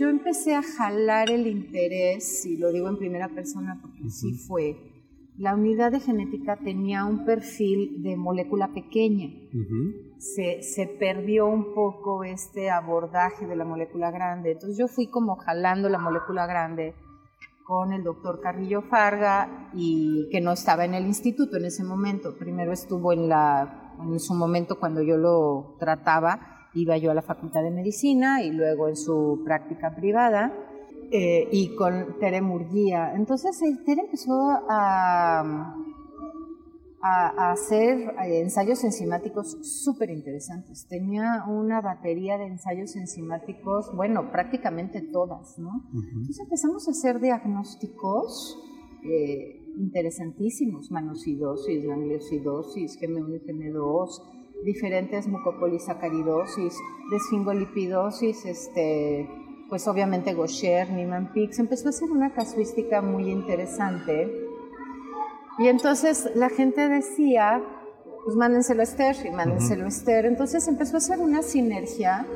yo 0.00 0.08
empecé 0.08 0.54
a 0.54 0.62
jalar 0.62 1.30
el 1.30 1.46
interés, 1.46 2.44
y 2.46 2.56
lo 2.56 2.72
digo 2.72 2.88
en 2.88 2.98
primera 2.98 3.28
persona 3.28 3.78
porque 3.80 4.08
sí 4.10 4.32
fue, 4.46 4.95
la 5.38 5.54
unidad 5.54 5.92
de 5.92 6.00
genética 6.00 6.56
tenía 6.56 7.04
un 7.04 7.24
perfil 7.24 8.02
de 8.02 8.16
molécula 8.16 8.72
pequeña. 8.72 9.28
se, 10.18 10.62
se, 10.62 10.86
perdió 10.86 11.46
un 11.46 11.74
poco 11.74 12.24
este 12.24 12.70
abordaje 12.70 13.46
de 13.46 13.56
la 13.56 13.64
molécula 13.64 14.10
grande. 14.10 14.52
Entonces 14.52 14.78
yo 14.78 14.88
fui 14.88 15.08
como 15.08 15.36
jalando 15.36 15.88
la 15.88 15.98
molécula 15.98 16.46
grande 16.46 16.94
con 17.64 17.92
el 17.92 18.02
doctor 18.02 18.40
Carrillo 18.40 18.82
Farga 18.82 19.70
y 19.74 20.28
que 20.30 20.40
no 20.40 20.52
estaba 20.52 20.84
en 20.84 20.94
el 20.94 21.06
instituto 21.06 21.56
en 21.56 21.66
ese 21.66 21.84
momento. 21.84 22.38
Primero 22.38 22.72
estuvo 22.72 23.12
en 23.12 23.28
la 23.28 23.94
en 24.00 24.20
su 24.20 24.34
momento 24.34 24.78
cuando 24.78 25.02
yo 25.02 25.16
lo 25.16 25.76
trataba, 25.78 26.68
iba 26.74 26.96
yo 26.96 27.10
a 27.10 27.14
la 27.14 27.22
Facultad 27.22 27.62
de 27.62 27.70
Medicina 27.70 28.42
y 28.42 28.52
luego 28.52 28.88
en 28.88 28.96
su 28.96 29.42
práctica 29.44 29.94
privada 29.94 30.52
eh, 31.12 31.48
y 31.52 31.74
con 31.76 32.18
Tere 32.18 32.40
Murguía. 32.40 33.12
Entonces 33.14 33.60
eh, 33.62 33.78
Tere 33.84 34.02
empezó 34.02 34.34
a, 34.68 35.74
a, 37.00 37.50
hacer 37.52 38.14
eh, 38.24 38.40
ensayos 38.40 38.82
enzimáticos 38.84 39.56
súper 39.62 40.10
interesantes. 40.10 40.86
Tenía 40.88 41.44
una 41.48 41.80
batería 41.80 42.38
de 42.38 42.46
ensayos 42.46 42.96
enzimáticos, 42.96 43.94
bueno, 43.94 44.30
prácticamente 44.32 45.00
todas, 45.00 45.58
¿no? 45.58 45.70
Entonces 45.92 46.40
empezamos 46.40 46.88
a 46.88 46.90
hacer 46.90 47.20
diagnósticos 47.20 48.62
interesantísimos, 49.76 50.90
manosidosis, 50.90 51.86
gangliosidosis, 51.86 52.98
GM1 53.00 53.36
y 53.36 53.46
GM2, 53.46 54.08
diferentes 54.64 55.28
mucopolisacaridosis, 55.28 56.74
desfingolipidosis, 57.12 58.46
este, 58.46 59.28
pues 59.68 59.88
obviamente 59.88 60.34
Gaucher, 60.34 60.90
Niemann-Pick, 60.90 61.58
empezó 61.58 61.88
a 61.88 61.90
hacer 61.90 62.10
una 62.10 62.32
casuística 62.32 63.02
muy 63.02 63.30
interesante. 63.30 64.48
Y 65.58 65.68
entonces 65.68 66.30
la 66.34 66.48
gente 66.48 66.88
decía, 66.88 67.62
pues 68.24 68.36
mándenselo 68.36 68.80
a 68.80 68.84
Esther 68.84 69.16
y 69.24 69.30
mándenselo 69.30 69.84
a 69.84 69.88
Esther. 69.88 70.26
Entonces 70.26 70.66
empezó 70.68 70.96
a 70.96 70.98
hacer 70.98 71.18
una 71.18 71.42
sinergia 71.42 72.26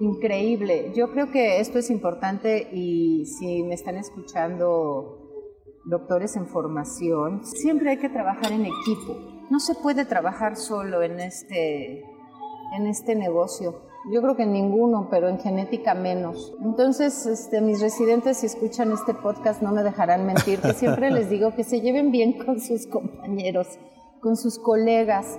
increíble. 0.00 0.92
Yo 0.94 1.10
creo 1.10 1.30
que 1.30 1.60
esto 1.60 1.78
es 1.78 1.90
importante 1.90 2.68
y 2.72 3.26
si 3.26 3.62
me 3.62 3.74
están 3.74 3.96
escuchando 3.96 5.26
doctores 5.84 6.36
en 6.36 6.46
formación, 6.46 7.44
siempre 7.44 7.90
hay 7.90 7.98
que 7.98 8.08
trabajar 8.08 8.52
en 8.52 8.66
equipo. 8.66 9.16
No 9.50 9.60
se 9.60 9.74
puede 9.74 10.04
trabajar 10.04 10.56
solo 10.56 11.02
en 11.02 11.20
este, 11.20 12.04
en 12.76 12.86
este 12.86 13.14
negocio. 13.14 13.82
Yo 14.12 14.22
creo 14.22 14.36
que 14.36 14.44
en 14.44 14.52
ninguno, 14.52 15.08
pero 15.10 15.28
en 15.28 15.38
genética 15.38 15.94
menos. 15.94 16.54
Entonces, 16.62 17.26
este, 17.26 17.60
mis 17.60 17.80
residentes, 17.80 18.38
si 18.38 18.46
escuchan 18.46 18.92
este 18.92 19.14
podcast, 19.14 19.62
no 19.62 19.72
me 19.72 19.82
dejarán 19.82 20.26
mentir, 20.26 20.60
que 20.60 20.74
siempre 20.74 21.10
les 21.10 21.28
digo 21.28 21.54
que 21.54 21.64
se 21.64 21.80
lleven 21.80 22.12
bien 22.12 22.34
con 22.34 22.60
sus 22.60 22.86
compañeros, 22.86 23.66
con 24.20 24.36
sus 24.36 24.58
colegas, 24.60 25.38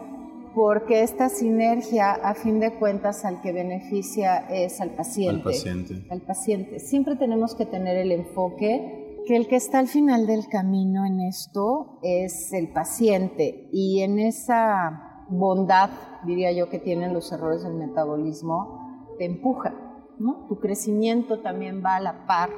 porque 0.53 1.03
esta 1.03 1.29
sinergia, 1.29 2.11
a 2.11 2.33
fin 2.33 2.59
de 2.59 2.73
cuentas, 2.77 3.23
al 3.23 3.41
que 3.41 3.53
beneficia 3.53 4.37
es 4.49 4.81
al 4.81 4.89
paciente. 4.89 5.37
Al 5.37 5.43
paciente. 5.43 6.07
Al 6.09 6.21
paciente. 6.21 6.79
Siempre 6.79 7.15
tenemos 7.15 7.55
que 7.55 7.65
tener 7.65 7.95
el 7.95 8.11
enfoque 8.11 9.07
que 9.27 9.35
el 9.35 9.47
que 9.47 9.57
está 9.57 9.79
al 9.79 9.87
final 9.87 10.25
del 10.25 10.47
camino 10.47 11.05
en 11.05 11.19
esto 11.19 11.99
es 12.01 12.53
el 12.53 12.69
paciente 12.69 13.67
y 13.73 14.01
en 14.01 14.19
esa 14.19 15.06
bondad, 15.29 15.89
diría 16.25 16.51
yo, 16.51 16.69
que 16.69 16.79
tienen 16.79 17.13
los 17.13 17.31
errores 17.31 17.63
del 17.63 17.75
metabolismo, 17.75 19.15
te 19.17 19.25
empuja, 19.25 19.73
¿no? 20.19 20.45
Tu 20.47 20.59
crecimiento 20.59 21.39
también 21.41 21.83
va 21.83 21.95
a 21.95 22.01
la 22.01 22.25
par 22.25 22.49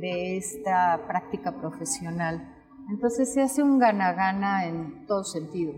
de 0.00 0.36
esta 0.36 1.00
práctica 1.06 1.58
profesional. 1.60 2.56
Entonces 2.90 3.32
se 3.32 3.42
hace 3.42 3.62
un 3.62 3.78
gana-gana 3.78 4.66
en 4.66 5.06
todo 5.06 5.24
sentido. 5.24 5.72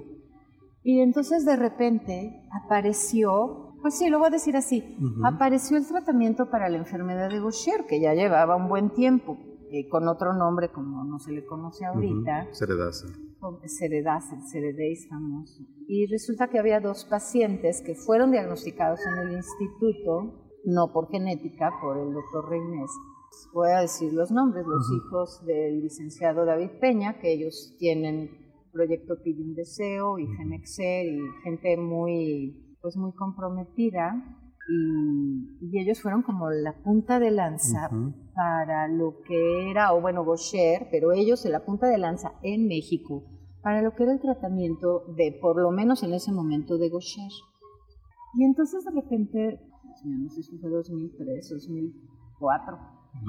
Y 0.82 1.00
entonces 1.00 1.44
de 1.44 1.56
repente 1.56 2.48
apareció, 2.64 3.74
pues 3.82 3.98
sí, 3.98 4.08
lo 4.08 4.18
voy 4.18 4.28
a 4.28 4.30
decir 4.30 4.56
así, 4.56 4.96
apareció 5.24 5.76
el 5.76 5.86
tratamiento 5.86 6.50
para 6.50 6.68
la 6.68 6.78
enfermedad 6.78 7.28
de 7.28 7.38
Gaucher, 7.38 7.86
que 7.86 8.00
ya 8.00 8.14
llevaba 8.14 8.56
un 8.56 8.68
buen 8.68 8.90
tiempo 8.90 9.36
eh, 9.73 9.88
con 9.88 10.07
otro 10.07 10.35
nombre 10.35 10.71
como 10.71 11.02
no 11.02 11.19
se 11.19 11.33
le 11.33 11.47
conoce 11.47 11.87
ahorita. 11.87 12.49
Uh 12.50 12.55
Ceredase. 12.55 13.07
Ceredase, 13.67 14.37
Ceredeis 14.50 15.09
famoso. 15.09 15.64
Y 15.88 16.07
resulta 16.09 16.49
que 16.49 16.59
había 16.59 16.79
dos 16.79 17.07
pacientes 17.07 17.81
que 17.81 17.95
fueron 17.95 18.33
diagnosticados 18.33 19.00
en 19.07 19.26
el 19.26 19.37
instituto, 19.37 20.50
no 20.67 20.93
por 20.93 21.09
genética, 21.09 21.71
por 21.81 21.97
el 21.97 22.12
doctor 22.12 22.50
Reynés. 22.50 22.91
Voy 23.55 23.71
a 23.71 23.81
decir 23.81 24.12
los 24.12 24.31
nombres, 24.31 24.67
los 24.67 24.87
hijos 24.95 25.43
del 25.47 25.81
licenciado 25.81 26.45
David 26.45 26.73
Peña, 26.79 27.19
que 27.19 27.33
ellos 27.33 27.75
tienen 27.79 28.31
proyecto 28.73 29.23
Pide 29.25 29.43
un 29.43 29.55
Deseo 29.55 30.19
y 30.19 30.26
Genexer 30.37 31.07
y 31.07 31.19
gente 31.45 31.79
muy, 31.79 32.76
pues 32.83 32.97
muy 32.97 33.12
comprometida 33.12 34.38
y, 34.69 35.78
ellos 35.78 36.00
fueron 36.00 36.23
como 36.23 36.50
la 36.50 36.75
punta 36.83 37.19
de 37.19 37.31
lanza 37.31 37.88
para 38.35 38.88
lo 38.88 39.21
que 39.26 39.71
era, 39.71 39.92
o 39.95 40.00
bueno, 40.00 40.25
Gaucher, 40.25 40.88
pero 40.90 41.12
ellos 41.12 41.45
en 41.45 41.52
la 41.52 41.64
punta 41.64 41.88
de 41.88 41.99
lanza 41.99 42.33
en 42.42 42.69
México, 42.69 43.25
para 43.62 43.83
lo 43.83 43.95
que 43.95 44.04
era 44.04 44.12
el 44.12 44.21
tratamiento 44.21 45.04
de, 45.16 45.38
por 45.40 45.61
lo 45.61 45.71
menos 45.71 46.02
en 46.02 46.14
ese 46.14 46.33
momento, 46.33 46.78
de 46.78 46.90
Gaucher. 46.90 47.31
Y 48.35 48.45
entonces 48.45 48.85
de 48.85 49.00
repente, 49.00 49.61
no 50.04 50.31
sé 50.31 50.42
si 50.42 50.59
fue 50.59 50.71
2003, 50.71 51.49
2004. 51.50 52.78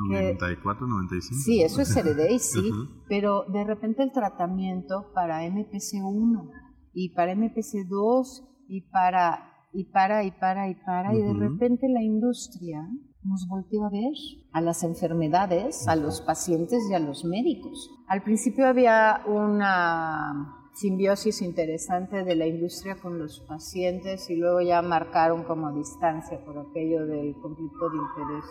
94, 0.10 0.88
95. 0.88 1.42
Sí, 1.44 1.62
eso 1.62 1.82
es 1.82 1.96
y 2.32 2.40
sí, 2.40 2.72
pero 3.10 3.44
de 3.52 3.64
repente 3.66 4.02
el 4.04 4.12
tratamiento 4.12 5.12
para 5.14 5.44
MPC1 5.44 6.50
y 6.94 7.14
para 7.14 7.34
MPC2 7.34 8.48
y 8.70 8.82
para 8.90 9.53
y 9.74 9.86
para 9.86 10.24
y 10.24 10.32
para 10.32 10.70
y 10.70 10.76
para 10.76 11.14
y 11.16 11.22
de 11.22 11.34
repente 11.34 11.90
la 11.90 12.02
industria 12.02 12.88
nos 13.24 13.48
volteó 13.48 13.86
a 13.86 13.90
ver 13.90 14.14
a 14.52 14.62
las 14.62 14.84
enfermedades, 14.84 15.88
a 15.88 15.96
los 15.96 16.22
pacientes 16.22 16.84
y 16.90 16.94
a 16.94 17.00
los 17.00 17.26
médicos. 17.26 17.90
Al 18.08 18.22
principio 18.22 18.68
había 18.68 19.22
una 19.26 20.60
simbiosis 20.74 21.42
interesante 21.42 22.24
de 22.24 22.36
la 22.36 22.48
industria 22.48 22.96
con 22.96 23.20
los 23.20 23.40
pacientes 23.42 24.30
y 24.30 24.36
luego 24.36 24.62
ya 24.62 24.82
marcaron 24.82 25.44
como 25.44 25.72
distancia 25.72 26.44
por 26.44 26.58
aquello 26.58 27.06
del 27.06 27.36
conflicto 27.42 27.90
de 27.90 27.98
interés. 27.98 28.46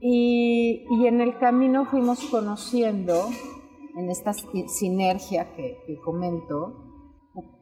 Y, 0.00 0.84
y 0.90 1.06
en 1.06 1.20
el 1.20 1.38
camino 1.38 1.84
fuimos 1.86 2.24
conociendo 2.30 3.28
en 3.96 4.10
esta 4.10 4.32
sinergia 4.32 5.52
que, 5.54 5.78
que 5.86 5.98
comento, 5.98 6.87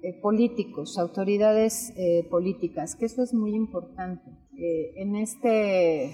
eh, 0.03 0.21
políticos, 0.21 0.99
autoridades 0.99 1.93
eh, 1.97 2.27
políticas, 2.31 2.97
que 2.97 3.07
eso 3.07 3.23
es 3.23 3.35
muy 3.35 3.55
importante. 3.55 4.31
Eh, 4.57 4.93
en, 4.97 5.17
este, 5.17 6.05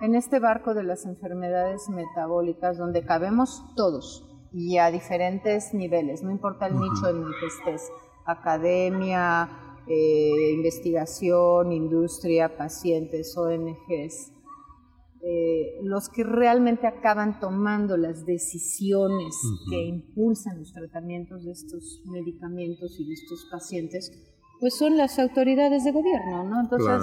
en 0.00 0.14
este 0.14 0.38
barco 0.38 0.74
de 0.74 0.84
las 0.84 1.04
enfermedades 1.06 1.88
metabólicas, 1.88 2.78
donde 2.78 3.04
cabemos 3.04 3.64
todos 3.76 4.24
y 4.52 4.78
a 4.78 4.90
diferentes 4.90 5.74
niveles, 5.74 6.22
no 6.22 6.30
importa 6.30 6.66
el 6.66 6.74
nicho 6.74 7.08
en 7.08 7.16
el 7.18 7.32
que 7.40 7.46
estés, 7.46 7.90
academia, 8.24 9.48
investigación, 9.86 11.72
industria, 11.72 12.56
pacientes, 12.56 13.36
ONGs, 13.36 14.33
eh, 15.26 15.80
los 15.82 16.10
que 16.10 16.22
realmente 16.22 16.86
acaban 16.86 17.40
tomando 17.40 17.96
las 17.96 18.26
decisiones 18.26 19.34
que 19.70 19.82
impulsan 19.84 20.58
los 20.58 20.72
tratamientos 20.72 21.44
de 21.44 21.52
estos 21.52 22.02
medicamentos 22.04 23.00
y 23.00 23.06
de 23.06 23.14
estos 23.14 23.46
pacientes, 23.50 24.12
pues 24.60 24.76
son 24.76 24.96
las 24.96 25.18
autoridades 25.18 25.84
de 25.84 25.92
gobierno, 25.92 26.44
¿no? 26.44 26.60
Entonces, 26.60 27.02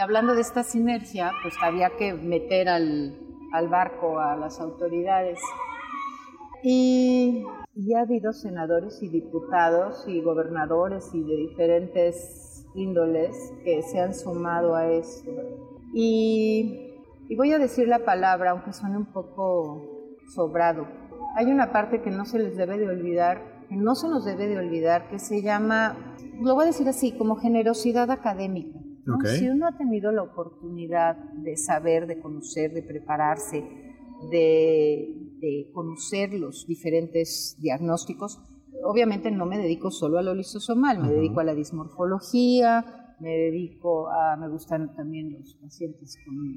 hablando 0.00 0.34
de 0.34 0.40
esta 0.40 0.62
sinergia, 0.62 1.32
pues 1.42 1.54
había 1.62 1.90
que 1.96 2.14
meter 2.14 2.68
al, 2.68 3.16
al 3.52 3.68
barco 3.68 4.18
a 4.18 4.36
las 4.36 4.60
autoridades. 4.60 5.40
Y, 6.62 7.44
ya 7.74 8.00
ha 8.00 8.02
habido 8.02 8.32
senadores 8.32 9.02
y 9.02 9.08
diputados 9.08 10.04
y 10.06 10.20
gobernadores 10.20 11.08
y 11.14 11.22
de 11.22 11.36
diferentes 11.36 12.66
índoles 12.74 13.34
que 13.64 13.82
se 13.82 13.98
han 13.98 14.14
sumado 14.14 14.74
a 14.74 14.92
esto. 14.92 15.30
Y, 15.94 16.91
y 17.28 17.36
voy 17.36 17.52
a 17.52 17.58
decir 17.58 17.88
la 17.88 18.04
palabra, 18.04 18.50
aunque 18.50 18.72
suene 18.72 18.96
un 18.96 19.12
poco 19.12 20.16
sobrado. 20.34 20.86
Hay 21.36 21.46
una 21.46 21.72
parte 21.72 22.02
que 22.02 22.10
no 22.10 22.24
se 22.24 22.38
les 22.38 22.56
debe 22.56 22.78
de 22.78 22.88
olvidar, 22.88 23.66
que 23.68 23.76
no 23.76 23.94
se 23.94 24.08
nos 24.08 24.24
debe 24.24 24.46
de 24.46 24.58
olvidar, 24.58 25.08
que 25.08 25.18
se 25.18 25.42
llama, 25.42 26.14
lo 26.40 26.54
voy 26.54 26.64
a 26.64 26.66
decir 26.66 26.88
así, 26.88 27.12
como 27.12 27.36
generosidad 27.36 28.10
académica. 28.10 28.78
Si 29.36 29.48
uno 29.48 29.66
ha 29.66 29.76
tenido 29.76 30.12
la 30.12 30.22
oportunidad 30.22 31.16
de 31.16 31.56
saber, 31.56 32.06
de 32.06 32.20
conocer, 32.20 32.72
de 32.72 32.82
prepararse, 32.82 33.64
de, 34.30 35.70
conocer 35.74 36.32
los 36.34 36.66
diferentes 36.68 37.56
diagnósticos, 37.60 38.40
obviamente 38.84 39.30
no 39.32 39.44
me 39.44 39.58
dedico 39.58 39.90
solo 39.90 40.18
a 40.18 40.22
lo 40.22 40.34
lisosomal, 40.34 41.00
me 41.00 41.12
dedico 41.12 41.40
a 41.40 41.44
la 41.44 41.54
dismorfología, 41.54 43.01
me 43.22 43.36
dedico 43.36 44.08
a, 44.10 44.36
me 44.36 44.48
gustan 44.48 44.94
también 44.96 45.32
los 45.38 45.54
pacientes 45.54 46.18
con, 46.24 46.54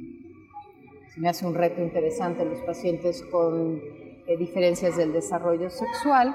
se 1.14 1.20
me 1.22 1.30
hace 1.30 1.46
un 1.46 1.54
reto 1.54 1.82
interesante 1.82 2.44
los 2.44 2.60
pacientes 2.62 3.22
con 3.32 3.80
eh, 4.28 4.38
diferencias 4.38 4.98
del 4.98 5.14
desarrollo 5.14 5.70
sexual. 5.70 6.34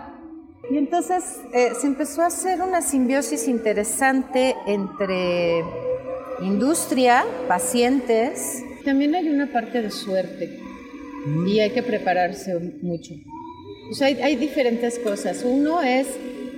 Y 0.71 0.77
entonces 0.77 1.41
eh, 1.53 1.71
se 1.75 1.89
empezó 1.89 2.23
a 2.23 2.27
hacer 2.27 2.63
una 2.63 2.81
simbiosis 2.81 3.49
interesante 3.49 4.55
entre 4.67 5.65
industria, 6.43 7.25
pacientes. 7.49 8.63
También 8.85 9.17
hay 9.17 9.29
una 9.29 9.53
parte 9.53 9.83
de 9.83 9.91
suerte 9.91 10.61
y 11.49 11.59
hay 11.59 11.71
que 11.71 11.83
prepararse 11.83 12.57
mucho. 12.83 13.15
hay, 14.01 14.37
diferentes 14.37 15.01
cosas. 15.01 15.43
Uno 15.45 15.83
es 15.83 16.07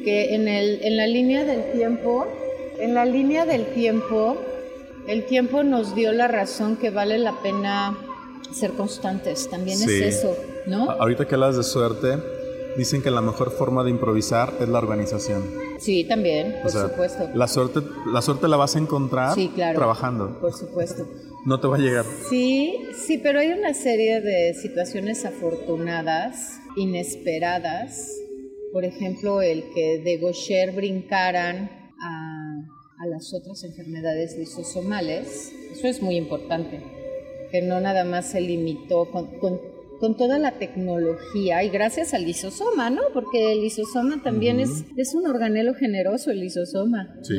que 0.05 0.35
en, 0.35 0.47
el, 0.47 0.81
en 0.83 0.97
la 0.99 1.07
línea 1.07 1.45
del 1.45 1.73
tiempo, 1.73 2.26
en 2.82 2.94
la 2.94 3.04
línea 3.04 3.46
del 3.46 3.66
tiempo, 3.72 4.36
el 5.06 5.24
tiempo 5.26 5.62
nos 5.62 5.94
dio 5.94 6.12
la 6.12 6.26
razón 6.26 6.76
que 6.76 6.90
vale 6.90 7.18
la 7.18 7.40
pena 7.40 7.96
ser 8.52 8.72
constantes. 8.72 9.48
También 9.48 9.80
es 9.80 9.88
eso, 9.88 10.36
¿no? 10.66 10.90
Ahorita 10.90 11.26
que 11.26 11.34
hablas 11.34 11.56
de 11.56 11.62
suerte, 11.62 12.18
dicen 12.76 13.00
que 13.00 13.10
la 13.10 13.20
mejor 13.20 13.52
forma 13.52 13.84
de 13.84 13.90
improvisar 13.90 14.54
es 14.60 14.68
la 14.68 14.78
organización. 14.78 15.44
Sí, 15.78 16.04
también, 16.04 16.56
por 16.62 16.72
supuesto. 16.72 17.30
La 17.34 17.46
suerte, 17.48 17.80
la 18.12 18.20
suerte 18.20 18.48
la 18.48 18.56
vas 18.56 18.76
a 18.76 18.78
encontrar 18.78 19.36
trabajando. 19.74 20.40
Por 20.40 20.52
supuesto. 20.52 21.06
No 21.44 21.58
te 21.60 21.66
va 21.66 21.76
a 21.76 21.80
llegar. 21.80 22.04
Sí, 22.28 22.88
sí, 22.94 23.18
pero 23.18 23.40
hay 23.40 23.48
una 23.48 23.74
serie 23.74 24.20
de 24.20 24.54
situaciones 24.54 25.24
afortunadas, 25.24 26.60
inesperadas. 26.76 28.12
Por 28.72 28.84
ejemplo, 28.84 29.42
el 29.42 29.64
que 29.74 29.98
de 29.98 30.18
Gaucher 30.18 30.72
brincaran 30.72 31.70
a, 32.00 32.31
a 33.02 33.06
las 33.06 33.35
otras 33.35 33.64
enfermedades 33.64 34.38
lisosomales. 34.38 35.52
Eso 35.73 35.88
es 35.88 36.00
muy 36.00 36.16
importante. 36.16 36.80
Que 37.50 37.62
no 37.62 37.80
nada 37.80 38.04
más 38.04 38.30
se 38.30 38.40
limitó 38.40 39.11
con, 39.11 39.38
con 39.38 39.61
con 40.02 40.16
toda 40.16 40.37
la 40.37 40.59
tecnología 40.59 41.62
y 41.62 41.68
gracias 41.68 42.12
al 42.12 42.25
lisosoma, 42.25 42.91
¿no? 42.91 43.02
Porque 43.15 43.52
el 43.52 43.60
lisosoma 43.60 44.21
también 44.21 44.58
es, 44.58 44.84
es 44.97 45.15
un 45.15 45.28
organelo 45.28 45.75
generoso, 45.75 46.32
el 46.32 46.41
lisosoma, 46.41 47.15
sí. 47.23 47.38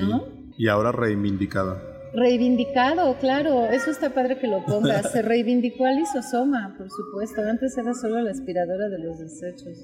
Y 0.57 0.69
ahora 0.69 0.93
reivindicado. 0.93 1.81
Reivindicado, 2.13 3.17
claro, 3.19 3.65
eso 3.65 3.91
está 3.91 4.13
padre 4.13 4.39
que 4.39 4.47
lo 4.47 4.63
pongas. 4.63 5.11
Se 5.11 5.21
reivindicó 5.21 5.83
al 5.83 5.97
lisosoma, 5.97 6.73
por 6.77 6.89
supuesto. 6.89 7.41
Antes 7.41 7.77
era 7.77 7.93
solo 7.93 8.21
la 8.21 8.31
aspiradora 8.31 8.87
de 8.87 8.99
los 8.99 9.19
desechos. 9.19 9.83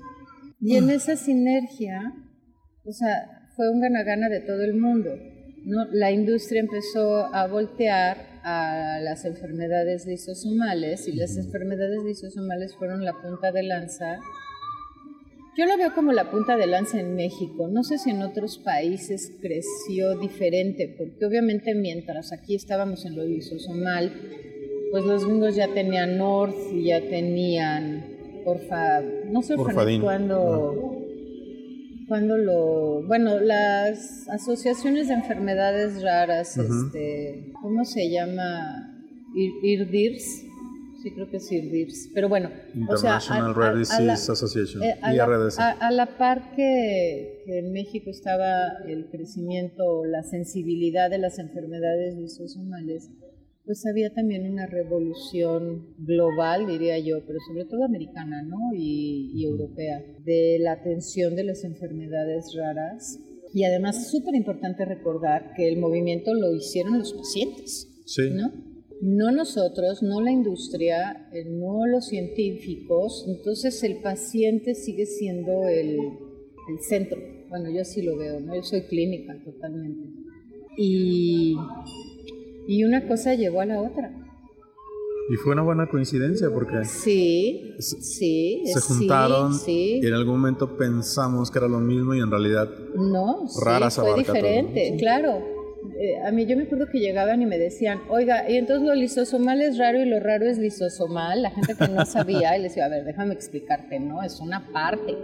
Y 0.62 0.78
en 0.78 0.89
esa 0.89 1.18
sinergia, 1.18 2.13
o 2.86 2.94
sea, 2.94 3.50
fue 3.58 3.70
un 3.70 3.82
gana-gana 3.82 4.30
de 4.30 4.39
todo 4.39 4.62
el 4.62 4.76
mundo. 4.76 5.10
¿No? 5.70 5.86
La 5.92 6.12
industria 6.12 6.62
empezó 6.62 7.34
a 7.34 7.48
voltear 7.48 8.40
a 8.44 9.00
las 9.02 9.24
enfermedades 9.26 10.08
lisosomales 10.08 11.08
y 11.08 11.14
las 11.14 11.38
enfermedades 11.38 12.04
lisosomales 12.04 12.76
fueron 12.76 13.06
la 13.06 13.14
punta 13.14 13.52
de 13.52 13.64
lanza. 13.64 14.20
Yo 15.56 15.66
lo 15.66 15.78
veo 15.78 15.94
como 15.94 16.12
la 16.12 16.32
punta 16.32 16.58
de 16.58 16.66
lanza 16.66 17.00
en 17.00 17.16
México. 17.16 17.68
No 17.68 17.84
sé 17.84 18.00
si 18.00 18.10
en 18.10 18.24
otros 18.24 18.58
países 18.58 19.32
creció 19.42 20.18
diferente, 20.18 20.94
porque 20.98 21.26
obviamente 21.26 21.76
mientras 21.76 22.34
aquí 22.34 22.56
estábamos 22.56 23.06
en 23.06 23.16
lo 23.16 23.24
lisosomal, 23.24 24.12
pues 24.92 25.06
los 25.06 25.26
gringos 25.26 25.56
ya 25.56 25.68
tenían 25.68 26.18
North 26.18 26.56
y 26.74 26.86
ya 26.86 27.02
tenían 27.02 28.18
porfa, 28.44 29.02
no 29.02 29.44
sé 29.44 29.56
cuándo 29.56 30.99
cuando 32.10 32.38
lo, 32.38 33.04
bueno, 33.08 33.39
las 33.39 34.28
asociaciones 34.30 35.08
de 35.08 35.13
enfermedades 35.13 36.02
raras, 36.02 36.58
este, 36.58 37.54
¿cómo 37.62 37.86
se 37.86 38.10
llama? 38.10 38.95
IRDIRS, 39.36 40.24
sí 41.04 41.12
creo 41.13 41.30
que 41.30 41.38
es 41.38 41.52
IRDIRS, 41.52 42.10
pero 42.15 42.28
bueno, 42.28 42.50
International 42.74 43.54
Rare 43.54 43.78
Disease 43.78 44.32
Association, 44.32 44.84
eh, 44.84 44.98
a, 45.04 45.13
la, 45.13 45.78
a, 45.80 45.91
la, 45.91 46.17
par 46.17 46.56
que, 46.56 47.43
que, 47.45 47.60
en 47.60 47.72
México 47.72 48.10
estaba 48.10 48.69
el 48.88 49.08
crecimiento, 49.12 50.04
la 50.04 50.24
sensibilidad 50.24 51.12
de 51.12 51.19
las 51.19 51.38
enfermedades 51.38 52.15
lisosomales, 52.15 53.12
pues 53.70 53.86
había 53.86 54.12
también 54.12 54.52
una 54.52 54.66
revolución 54.66 55.94
global, 56.00 56.66
diría 56.66 56.98
yo, 56.98 57.24
pero 57.28 57.38
sobre 57.48 57.66
todo 57.66 57.84
americana 57.84 58.42
¿no? 58.42 58.58
y, 58.76 59.46
europea, 59.46 60.04
de 60.26 60.58
la 60.60 60.72
atención 60.72 61.36
de 61.36 61.44
las 61.44 61.64
enfermedades 61.64 62.56
raras. 62.58 63.20
Y 63.54 63.66
además 63.66 64.10
súper 64.10 64.34
importante 64.34 64.86
recordar 64.86 65.54
que 65.56 65.70
el 65.70 65.78
movimiento 65.78 66.34
lo 66.34 66.52
hicieron 66.56 66.98
los 66.98 67.14
pacientes, 67.14 67.88
sí. 68.08 68.32
¿no? 68.32 68.52
No 69.04 69.32
nosotros, 69.32 70.02
no 70.02 70.20
la 70.20 70.32
industria, 70.32 71.30
eh, 71.32 71.46
no 71.46 71.86
los 71.86 72.08
científicos. 72.08 73.24
Entonces 73.28 73.84
el 73.84 74.02
paciente 74.02 74.74
sigue 74.74 75.06
siendo 75.06 75.68
el, 75.68 75.92
el 75.92 76.80
centro. 76.80 77.22
Bueno, 77.50 77.70
yo 77.70 77.82
así 77.82 78.02
lo 78.02 78.18
veo, 78.18 78.40
¿no? 78.40 78.56
Yo 78.56 78.64
soy 78.64 78.82
clínica 78.88 79.40
totalmente. 79.46 80.10
Y 80.76 81.56
y 82.70 82.84
una 82.84 83.08
cosa 83.08 83.34
llevó 83.34 83.62
a 83.62 83.66
la 83.66 83.82
otra. 83.82 84.12
Y 85.32 85.36
fue 85.38 85.54
una 85.54 85.64
buena 85.64 85.88
coincidencia 85.90 86.52
porque 86.52 86.86
sí, 86.86 87.76
sí, 87.80 88.62
se 88.64 88.80
juntaron 88.80 89.54
y 89.66 90.06
en 90.06 90.14
algún 90.14 90.40
momento 90.40 90.78
pensamos 90.78 91.50
que 91.50 91.58
era 91.58 91.68
lo 91.68 91.80
mismo 91.80 92.14
y 92.14 92.20
en 92.20 92.30
realidad 92.30 92.70
no, 92.96 93.48
raras 93.64 93.96
sí, 93.96 94.02
fue 94.02 94.20
diferente, 94.20 94.96
claro. 95.00 95.44
Eh, 96.00 96.20
a 96.28 96.32
mí 96.32 96.46
yo 96.46 96.56
me 96.58 96.64
acuerdo 96.64 96.88
que 96.92 97.00
llegaban 97.00 97.42
y 97.42 97.48
me 97.48 97.58
decían, 97.58 98.02
oiga, 98.08 98.48
y 98.50 98.58
entonces 98.58 98.88
lo 98.88 98.94
lisosomal 98.94 99.62
es 99.62 99.80
raro 99.80 100.00
y 100.00 100.06
lo 100.06 100.20
raro 100.20 100.46
es 100.46 100.60
lisosomal. 100.60 101.42
La 101.42 101.52
gente 101.52 101.74
que 101.76 101.88
no 101.88 102.06
sabía 102.06 102.56
y 102.56 102.62
les 102.62 102.72
decía, 102.72 102.86
a 102.86 102.90
ver, 102.90 103.04
déjame 103.04 103.34
explicarte, 103.34 104.00
no, 104.00 104.22
es 104.22 104.40
una 104.40 104.72
parte. 104.72 105.18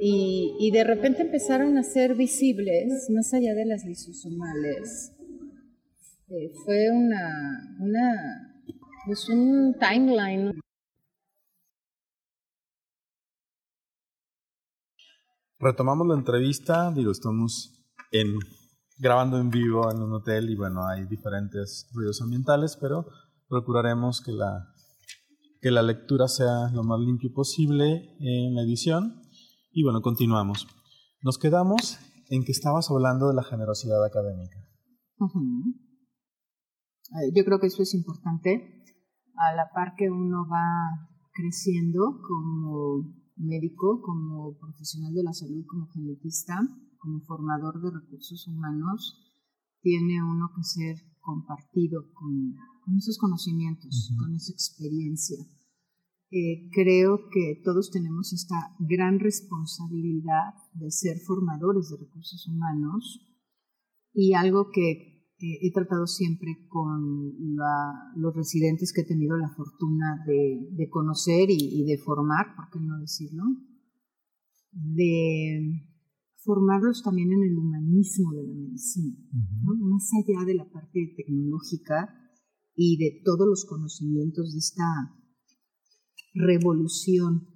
Y, 0.00 0.54
y 0.60 0.70
de 0.72 0.84
repente 0.84 1.22
empezaron 1.22 1.78
a 1.78 1.82
ser 1.82 2.14
visibles, 2.14 3.08
más 3.08 3.32
allá 3.32 3.54
de 3.54 3.64
las 3.64 3.84
lisosomales, 3.84 5.15
eh, 6.28 6.52
fue 6.64 6.90
una, 6.90 7.76
una, 7.78 8.62
pues 9.06 9.28
un 9.28 9.76
timeline. 9.78 10.60
Retomamos 15.58 16.06
la 16.08 16.14
entrevista, 16.14 16.90
digo, 16.92 17.12
estamos 17.12 17.86
en, 18.10 18.34
grabando 18.98 19.38
en 19.38 19.50
vivo 19.50 19.90
en 19.90 20.02
un 20.02 20.12
hotel 20.14 20.50
y 20.50 20.56
bueno, 20.56 20.86
hay 20.86 21.06
diferentes 21.06 21.88
ruidos 21.94 22.20
ambientales, 22.20 22.76
pero 22.80 23.06
procuraremos 23.48 24.20
que 24.20 24.32
la, 24.32 24.66
que 25.60 25.70
la 25.70 25.82
lectura 25.82 26.26
sea 26.28 26.70
lo 26.74 26.82
más 26.82 27.00
limpio 27.00 27.32
posible 27.32 28.16
en 28.18 28.54
la 28.54 28.62
edición. 28.62 29.22
Y 29.70 29.84
bueno, 29.84 30.02
continuamos. 30.02 30.66
Nos 31.22 31.38
quedamos 31.38 31.98
en 32.30 32.44
que 32.44 32.52
estabas 32.52 32.90
hablando 32.90 33.28
de 33.28 33.34
la 33.34 33.44
generosidad 33.44 34.04
académica. 34.04 34.58
Eh, 37.10 37.32
yo 37.34 37.44
creo 37.44 37.58
que 37.58 37.68
eso 37.68 37.82
es 37.82 37.94
importante. 37.94 38.84
A 39.36 39.54
la 39.54 39.70
par 39.74 39.94
que 39.96 40.10
uno 40.10 40.46
va 40.48 41.08
creciendo 41.32 42.20
como 42.26 43.14
médico, 43.36 44.00
como 44.02 44.56
profesional 44.58 45.12
de 45.14 45.22
la 45.22 45.32
salud, 45.32 45.64
como 45.66 45.86
genetista, 45.88 46.58
como 46.98 47.20
formador 47.20 47.80
de 47.82 47.90
recursos 47.90 48.46
humanos 48.48 49.22
tiene 49.86 50.20
uno 50.20 50.50
que 50.56 50.64
ser 50.64 50.96
compartido 51.20 52.12
con, 52.12 52.56
esos 52.98 53.18
conocimientos, 53.18 54.12
con 54.18 54.34
esa 54.34 54.52
experiencia. 54.52 55.38
Eh, 56.32 56.68
creo 56.72 57.28
que 57.30 57.62
todos 57.64 57.92
tenemos 57.92 58.32
esta 58.32 58.56
gran 58.80 59.20
responsabilidad 59.20 60.54
de 60.74 60.90
ser 60.90 61.18
formadores 61.20 61.88
de 61.88 61.98
recursos 61.98 62.48
humanos 62.48 63.20
y 64.12 64.34
algo 64.34 64.70
que 64.72 65.15
he 65.38 65.70
tratado 65.72 66.06
siempre 66.06 66.66
con 66.68 67.56
los 68.16 68.34
residentes 68.34 68.92
que 68.92 69.02
he 69.02 69.06
tenido 69.06 69.36
la 69.36 69.50
fortuna 69.50 70.24
de, 70.26 70.88
conocer 70.88 71.48
y, 71.50 71.84
de 71.84 71.98
formar, 71.98 72.56
¿por 72.56 72.70
qué 72.70 72.80
no 72.80 72.98
decirlo? 72.98 73.42
De 74.72 75.82
formarlos 76.36 77.02
también 77.02 77.32
en 77.32 77.42
el 77.42 77.58
humanismo 77.58 78.32
de 78.32 78.44
la 78.44 78.54
medicina, 78.54 79.16
más 79.62 80.10
allá 80.14 80.44
de 80.46 80.54
la 80.54 80.70
parte 80.70 81.12
tecnológica 81.16 82.08
y 82.74 82.96
de 82.96 83.20
todos 83.24 83.46
los 83.46 83.66
conocimientos 83.66 84.52
de 84.52 84.58
esta 84.58 84.84
revolución 86.34 87.48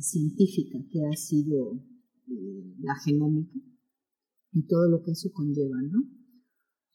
científica 0.00 0.78
que 0.90 1.00
ha 1.06 1.16
sido 1.16 1.74
eh, 2.28 2.74
la 2.78 2.94
genómica 3.04 3.58
y 4.52 4.66
todo 4.66 4.88
lo 4.88 5.02
que 5.02 5.12
eso 5.12 5.30
conlleva, 5.32 5.80
¿no? 5.82 6.19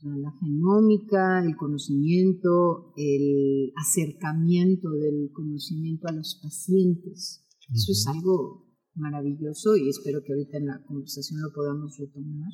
La 0.02 0.32
genómica, 0.40 1.44
el 1.44 1.56
conocimiento, 1.56 2.94
el 2.98 3.72
acercamiento 3.76 4.92
del 4.92 5.32
conocimiento 5.34 6.08
a 6.08 6.12
los 6.12 6.40
pacientes. 6.42 7.44
Eso 7.74 7.92
es 7.92 8.06
algo 8.08 8.66
maravilloso 8.94 9.76
y 9.76 9.90
espero 9.90 10.22
que 10.24 10.34
ahorita 10.34 10.58
en 10.58 10.68
la 10.68 10.84
conversación 10.86 11.42
lo 11.42 11.52
podamos 11.54 11.98
retomar. 11.98 12.52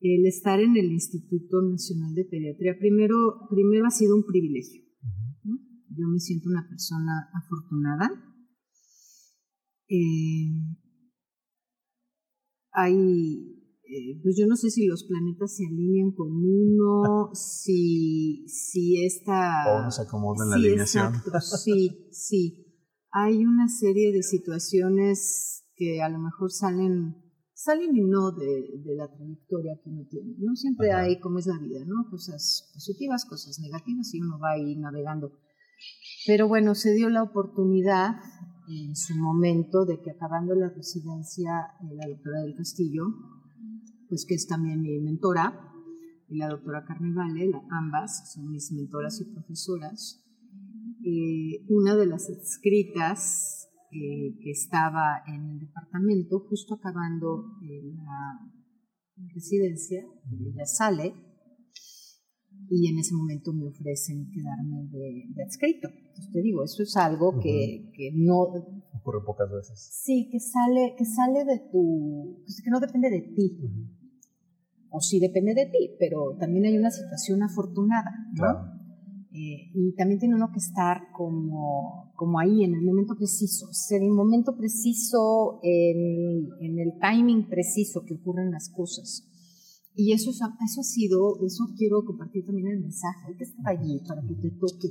El 0.00 0.24
estar 0.26 0.60
en 0.60 0.76
el 0.76 0.92
Instituto 0.92 1.60
Nacional 1.62 2.14
de 2.14 2.24
Pediatría, 2.24 2.78
primero, 2.78 3.46
primero 3.50 3.86
ha 3.86 3.90
sido 3.90 4.16
un 4.16 4.24
privilegio. 4.24 4.82
Yo 5.88 6.06
me 6.06 6.20
siento 6.20 6.48
una 6.48 6.66
persona 6.68 7.28
afortunada. 7.34 8.10
Eh, 9.88 10.52
hay 12.72 13.59
eh, 13.90 14.20
pues 14.22 14.36
yo 14.38 14.46
no 14.46 14.54
sé 14.54 14.70
si 14.70 14.86
los 14.86 15.02
planetas 15.02 15.56
se 15.56 15.66
alinean 15.66 16.12
con 16.12 16.28
uno, 16.30 17.30
si, 17.34 18.46
si 18.46 19.04
esta... 19.04 19.64
O 19.66 19.82
no 19.82 19.90
se 19.90 20.02
acomodan 20.02 20.46
en 20.46 20.50
la 20.50 20.56
alineación. 20.56 21.14
Exacto, 21.14 21.40
sí, 21.40 22.08
sí. 22.12 22.66
Hay 23.10 23.44
una 23.44 23.66
serie 23.66 24.12
de 24.12 24.22
situaciones 24.22 25.64
que 25.74 26.00
a 26.02 26.08
lo 26.08 26.20
mejor 26.20 26.52
salen, 26.52 27.16
salen 27.52 27.96
y 27.96 28.02
no 28.02 28.30
de, 28.30 28.78
de 28.84 28.94
la 28.94 29.10
trayectoria 29.10 29.72
que 29.82 29.90
uno 29.90 30.06
tiene, 30.08 30.36
¿no? 30.38 30.54
Siempre 30.54 30.92
hay, 30.92 31.18
como 31.18 31.40
es 31.40 31.46
la 31.46 31.58
vida, 31.58 31.84
¿no? 31.84 32.08
Cosas 32.10 32.70
positivas, 32.72 33.24
cosas 33.24 33.58
negativas 33.58 34.14
y 34.14 34.20
uno 34.20 34.38
va 34.38 34.52
ahí 34.52 34.76
navegando. 34.76 35.32
Pero 36.26 36.46
bueno, 36.46 36.76
se 36.76 36.92
dio 36.92 37.08
la 37.10 37.24
oportunidad 37.24 38.20
en 38.68 38.94
su 38.94 39.16
momento 39.16 39.84
de 39.84 40.00
que 40.00 40.12
acabando 40.12 40.54
la 40.54 40.68
residencia, 40.68 41.50
la 41.90 42.06
doctora 42.06 42.42
del 42.42 42.54
Castillo, 42.54 43.02
pues 44.10 44.26
que 44.28 44.34
es 44.34 44.46
también 44.46 44.82
mi 44.82 44.98
mentora, 44.98 45.70
y 46.30 46.36
la 46.36 46.48
doctora 46.48 46.84
Carnevale, 46.84 47.50
ambas 47.70 48.32
son 48.32 48.50
mis 48.50 48.70
mentoras 48.72 49.20
y 49.20 49.32
profesoras. 49.32 50.24
Eh, 51.04 51.64
una 51.68 51.96
de 51.96 52.06
las 52.06 52.28
escritas 52.28 53.68
eh, 53.90 54.38
que 54.40 54.50
estaba 54.52 55.22
en 55.26 55.50
el 55.50 55.58
departamento, 55.58 56.46
justo 56.48 56.74
acabando 56.74 57.58
la, 57.60 58.46
residencia, 59.34 60.02
ella 60.32 60.64
sale 60.64 61.12
y 62.70 62.88
en 62.88 62.98
ese 62.98 63.14
momento 63.14 63.52
me 63.52 63.66
ofrecen 63.66 64.30
quedarme 64.30 64.88
de, 64.88 65.42
adscrito. 65.44 65.88
Entonces 65.88 66.32
te 66.32 66.40
digo, 66.40 66.64
eso 66.64 66.82
es 66.82 66.96
algo 66.96 67.38
que, 67.40 67.90
que, 67.92 68.12
no... 68.14 68.44
Ocurre 68.94 69.24
pocas 69.26 69.50
veces. 69.50 69.90
Sí, 70.04 70.30
que 70.30 70.38
sale, 70.38 70.94
que 70.96 71.04
sale 71.04 71.44
de 71.44 71.58
tu... 71.70 72.44
que 72.64 72.70
no 72.70 72.80
depende 72.80 73.10
de 73.10 73.20
ti 73.34 73.99
o 74.90 75.00
sí 75.00 75.20
depende 75.20 75.54
de 75.54 75.66
ti, 75.66 75.96
pero 75.98 76.36
también 76.38 76.64
hay 76.66 76.76
una 76.76 76.90
situación 76.90 77.42
afortunada, 77.42 78.10
¿no? 78.34 78.80
Eh, 79.32 79.70
y 79.74 79.94
también 79.94 80.18
tiene 80.18 80.34
uno 80.34 80.50
que 80.52 80.58
estar 80.58 81.12
como, 81.12 82.12
como 82.16 82.40
ahí 82.40 82.64
en 82.64 82.74
el 82.74 82.82
momento 82.82 83.14
preciso, 83.16 83.68
en 83.94 84.02
el 84.02 84.10
momento 84.10 84.56
preciso, 84.56 85.60
en, 85.62 86.48
en, 86.60 86.78
el 86.80 86.98
timing 87.00 87.48
preciso 87.48 88.02
que 88.04 88.14
ocurren 88.14 88.50
las 88.50 88.68
cosas. 88.70 89.28
Y 89.94 90.12
eso, 90.12 90.30
eso 90.30 90.44
ha 90.44 90.82
sido, 90.82 91.36
eso 91.46 91.64
quiero 91.76 92.04
compartir 92.04 92.44
también 92.44 92.68
el 92.68 92.80
mensaje, 92.80 93.28
hay 93.28 93.36
que 93.36 93.44
estar 93.44 93.68
allí 93.68 94.00
para 94.08 94.22
que 94.22 94.34
te 94.34 94.50
toque, 94.50 94.88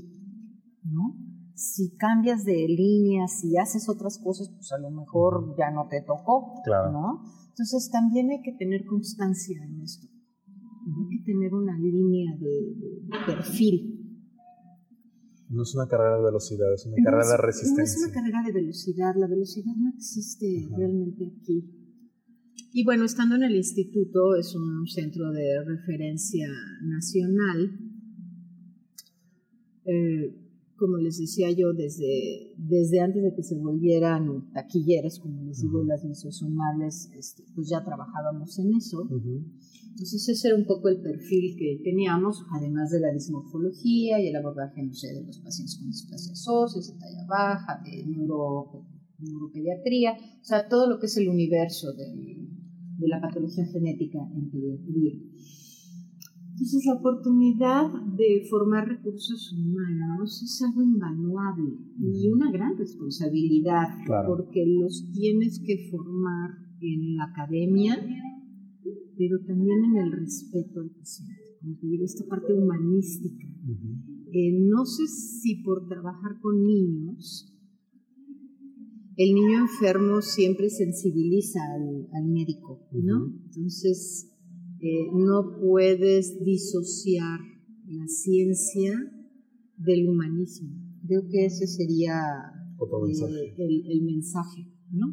¿no? 0.84 1.18
Si 1.56 1.98
cambias 1.98 2.46
de 2.46 2.66
línea, 2.66 3.28
si 3.28 3.58
haces 3.58 3.90
otras 3.90 4.20
cosas, 4.24 4.50
pues 4.56 4.72
a 4.72 4.78
lo 4.78 4.90
mejor 4.90 5.56
ya 5.58 5.70
no 5.72 5.90
te 5.90 6.02
tocó, 6.02 6.62
claro. 6.64 6.94
¿no? 6.94 7.24
Entonces 7.60 7.92
también 7.92 8.30
hay 8.32 8.42
que 8.42 8.54
tener 8.54 8.86
constancia 8.86 9.62
en 9.62 9.82
esto. 9.82 10.08
Hay 10.08 11.18
que 11.18 11.26
tener 11.26 11.54
una 11.54 11.78
línea 11.78 12.34
de, 12.40 13.04
perfil. 13.26 14.00
No 15.50 15.64
es 15.64 15.76
una 15.76 15.86
carrera 15.90 16.20
de 16.20 16.24
velocidad, 16.24 16.74
es 16.74 16.86
una 16.86 16.96
carrera 17.04 17.32
de 17.32 17.38
resistencia. 17.38 17.84
No 17.84 17.84
es 17.84 17.98
una 17.98 18.14
carrera 18.14 18.44
de 18.46 18.54
velocidad, 18.54 19.14
la 19.18 19.28
velocidad 19.28 19.74
no 19.76 19.90
existe 19.90 20.70
realmente 20.74 21.26
aquí. 21.26 21.70
Y 22.72 22.86
bueno, 22.86 23.04
estando 23.04 23.36
en 23.36 23.44
el 23.44 23.58
instituto, 23.58 24.38
es 24.38 24.56
un 24.56 24.88
centro 24.88 25.30
de 25.34 25.62
referencia 25.66 26.48
nacional. 26.84 27.78
Eh, 29.84 30.49
como 30.80 30.98
les 30.98 31.20
decía 31.20 31.52
yo, 31.52 31.74
desde, 31.74 32.54
desde 32.58 33.02
antes 33.02 33.22
de 33.22 33.36
que 33.36 33.44
se 33.44 33.56
volvieran 33.56 34.52
taquilleras, 34.54 35.20
como 35.20 35.44
les 35.44 35.62
digo, 35.62 35.84
las 35.84 36.04
lisosomables, 36.04 37.12
este, 37.18 37.44
pues 37.54 37.70
ya 37.70 37.84
trabajábamos 37.84 38.58
en 38.60 38.74
eso. 38.76 39.08
Entonces 39.12 40.30
ese 40.30 40.48
era 40.48 40.58
un 40.58 40.66
poco 40.66 40.88
el 40.88 41.02
perfil 41.02 41.56
que 41.58 41.82
teníamos, 41.84 42.46
además 42.58 42.90
de 42.92 43.02
la 43.02 43.12
dismorfología 43.12 44.20
y 44.22 44.28
el 44.28 44.36
abordaje, 44.36 44.82
no 44.82 44.94
sé, 44.94 45.14
de 45.14 45.26
los 45.26 45.40
pacientes 45.40 45.78
con 45.78 45.90
displasias 45.90 46.48
óseas, 46.48 46.88
de 46.88 47.00
talla 47.00 47.26
baja, 47.28 47.82
de 47.84 48.06
neuro, 48.06 48.88
neuropediatría, 49.20 50.14
o 50.14 50.46
sea, 50.46 50.68
todo 50.70 50.90
lo 50.90 51.00
que 51.00 51.08
es 51.08 51.18
el 51.18 51.28
universo 51.28 51.94
de, 51.94 52.06
de 52.98 53.08
la 53.08 53.20
patología 53.22 53.66
genética 53.66 54.20
en 54.34 54.50
pediatría. 54.50 55.14
Entonces 56.60 56.86
la 56.88 56.96
oportunidad 56.96 57.90
de 58.18 58.46
formar 58.50 58.86
recursos 58.86 59.54
humanos 59.54 60.44
es 60.44 60.62
algo 60.62 60.82
invaluable 60.82 61.72
y 61.98 62.28
una 62.28 62.52
gran 62.52 62.78
responsabilidad 62.78 63.88
porque 64.28 64.66
los 64.66 65.10
tienes 65.14 65.62
que 65.66 65.88
formar 65.90 66.50
en 66.82 67.16
la 67.16 67.24
academia, 67.32 67.96
pero 69.18 69.40
también 69.48 69.86
en 69.86 69.98
el 70.00 70.12
respeto 70.12 70.82
al 70.82 70.90
paciente. 70.90 71.42
Como 71.62 71.78
te 71.78 71.88
digo, 71.88 72.04
esta 72.04 72.26
parte 72.28 72.54
humanística. 72.54 73.48
Eh, 74.34 74.60
no 74.60 74.86
sé 74.86 75.08
si 75.08 75.64
por 75.64 75.88
trabajar 75.88 76.42
con 76.42 76.62
niños, 76.62 77.56
el 79.16 79.34
niño 79.34 79.60
enfermo 79.60 80.22
siempre 80.22 80.70
sensibiliza 80.70 81.60
al, 82.12 82.26
médico, 82.28 82.86
¿no? 82.92 83.34
Entonces, 83.46 84.30
eh, 84.82 85.10
no 85.14 85.58
puedes 85.60 86.44
disociar 86.44 87.40
la 87.88 88.08
ciencia 88.08 88.94
del 89.78 90.08
humanismo. 90.08 90.70
Creo 91.06 91.28
que 91.30 91.46
ese 91.46 91.68
sería 91.68 92.14
eh, 92.80 93.56
el, 93.58 94.02
mensaje, 94.04 94.68
¿no? 94.92 95.08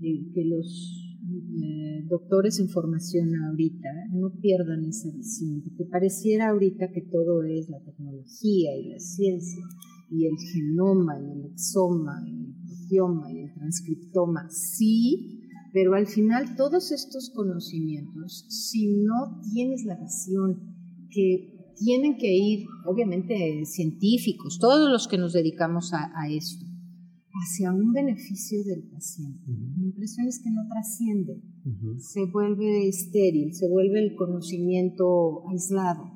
que 0.00 0.44
los 0.44 1.06
eh, 1.28 2.04
doctores 2.08 2.60
en 2.60 2.68
formación 2.68 3.34
ahorita 3.34 3.88
no 4.12 4.30
pierdan 4.40 4.84
esa 4.84 5.10
visión, 5.10 5.62
porque 5.62 5.84
pareciera 5.84 6.50
ahorita 6.50 6.92
que 6.92 7.02
todo 7.02 7.42
es 7.42 7.68
la 7.68 7.82
tecnología 7.82 8.76
y 8.76 8.90
la 8.90 9.00
ciencia, 9.00 9.64
y 10.10 10.26
el 10.26 10.36
genoma, 10.52 11.18
y 11.20 11.32
el 11.32 11.46
exoma, 11.46 12.22
y 12.24 12.44
el 12.44 12.54
proteoma, 12.64 13.32
y 13.32 13.40
el 13.40 13.54
transcriptoma. 13.54 14.48
Sí, 14.50 15.40
pero 15.76 15.92
al 15.92 16.06
final 16.06 16.56
todos 16.56 16.90
estos 16.90 17.28
conocimientos, 17.34 18.46
si 18.48 18.94
no 18.94 19.42
tienes 19.52 19.84
la 19.84 19.96
visión 19.96 20.74
que 21.10 21.74
tienen 21.76 22.16
que 22.16 22.34
ir, 22.34 22.66
obviamente 22.86 23.62
científicos, 23.66 24.58
todos 24.58 24.90
los 24.90 25.06
que 25.06 25.18
nos 25.18 25.34
dedicamos 25.34 25.92
a, 25.92 26.30
esto, 26.30 26.64
hacia 27.44 27.74
un 27.74 27.92
beneficio 27.92 28.64
del 28.64 28.88
paciente. 28.88 29.44
Mi 29.76 29.88
impresión 29.88 30.26
es 30.26 30.40
que 30.42 30.50
no 30.50 30.66
trasciende, 30.66 31.42
se 31.98 32.24
vuelve 32.24 32.88
estéril, 32.88 33.52
se 33.52 33.68
vuelve 33.68 33.98
el 33.98 34.16
conocimiento 34.16 35.46
aislado. 35.50 36.10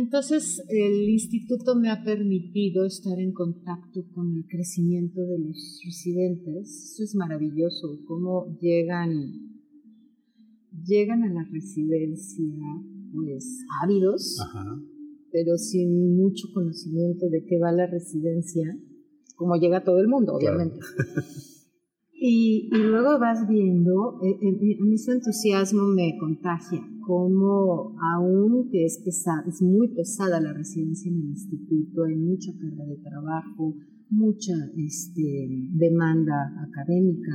Entonces, 0.00 0.62
el 0.68 1.10
instituto 1.10 1.76
me 1.76 1.90
ha 1.90 2.02
permitido 2.02 2.86
estar 2.86 3.18
en 3.18 3.32
contacto 3.32 4.06
con 4.14 4.34
el 4.34 4.46
crecimiento 4.46 5.20
de 5.20 5.38
los 5.38 5.80
residentes. 5.84 6.92
Eso 6.94 7.04
es 7.04 7.14
maravilloso, 7.14 8.00
cómo 8.06 8.56
llegan 8.60 9.50
llegan 10.86 11.22
a 11.24 11.32
la 11.32 11.44
residencia 11.50 12.46
pues 13.12 13.66
ávidos, 13.82 14.38
pero 15.30 15.58
sin 15.58 16.16
mucho 16.16 16.48
conocimiento 16.54 17.28
de 17.28 17.44
qué 17.44 17.58
va 17.58 17.70
la 17.70 17.86
residencia, 17.86 18.74
como 19.36 19.56
llega 19.56 19.84
todo 19.84 19.98
el 19.98 20.08
mundo, 20.08 20.34
obviamente. 20.34 20.78
Y, 22.22 22.68
luego 22.70 23.18
vas 23.18 23.48
viendo, 23.48 24.20
eh, 24.22 24.36
eh, 24.42 24.76
a 24.78 24.84
mí 24.84 24.98
su 24.98 25.10
entusiasmo 25.10 25.84
me 25.84 26.18
contagia, 26.20 26.86
como 27.06 27.96
aún 27.98 28.68
que 28.70 28.84
es 28.84 29.00
pesada, 29.02 29.42
es 29.48 29.62
muy 29.62 29.88
pesada 29.94 30.38
la 30.38 30.52
residencia 30.52 31.10
en 31.10 31.16
el 31.16 31.28
instituto, 31.30 32.04
hay 32.04 32.16
mucha 32.16 32.52
carga 32.60 32.84
de 32.84 32.98
trabajo, 32.98 33.74
mucha 34.10 34.52
este, 34.76 35.48
demanda 35.72 36.52
académica, 36.68 37.32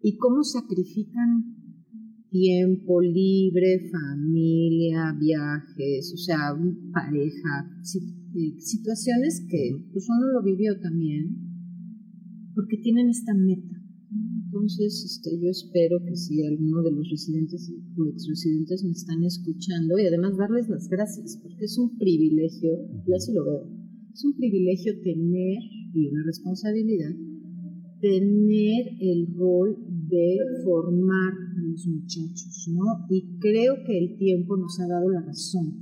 y 0.00 0.16
cómo 0.16 0.44
sacrifican 0.44 1.56
tiempo 2.30 3.00
libre, 3.00 3.90
familia, 3.90 5.12
viajes, 5.18 6.12
o 6.14 6.18
sea, 6.18 6.54
pareja, 6.92 7.68
eh, 8.36 8.60
situaciones 8.60 9.44
que 9.50 9.88
pues 9.92 10.06
uno 10.08 10.34
lo 10.34 10.42
vivió 10.44 10.78
también 10.78 11.51
porque 12.54 12.76
tienen 12.78 13.08
esta 13.08 13.34
meta. 13.34 13.82
Entonces, 14.44 15.04
este, 15.04 15.40
yo 15.40 15.48
espero 15.48 15.98
que 16.04 16.14
si 16.14 16.44
alguno 16.44 16.82
de 16.82 16.92
los 16.92 17.08
residentes 17.10 17.72
o 17.96 18.06
ex 18.06 18.28
residentes 18.28 18.84
me 18.84 18.92
están 18.92 19.22
escuchando 19.24 19.98
y 19.98 20.06
además 20.06 20.36
darles 20.36 20.68
las 20.68 20.88
gracias, 20.88 21.38
porque 21.42 21.64
es 21.64 21.78
un 21.78 21.96
privilegio, 21.96 22.70
yo 23.06 23.14
así 23.16 23.32
lo 23.32 23.44
veo, 23.44 23.70
es 24.12 24.24
un 24.24 24.34
privilegio 24.34 25.00
tener 25.00 25.58
y 25.94 26.08
una 26.08 26.22
responsabilidad 26.24 27.14
tener 28.02 28.84
el 29.00 29.28
rol 29.36 29.76
de 30.08 30.38
formar 30.64 31.32
a 31.32 31.62
los 31.62 31.86
muchachos, 31.86 32.68
¿no? 32.74 33.06
Y 33.08 33.38
creo 33.38 33.76
que 33.86 33.96
el 33.96 34.18
tiempo 34.18 34.56
nos 34.56 34.78
ha 34.80 34.88
dado 34.88 35.08
la 35.08 35.22
razón. 35.22 35.72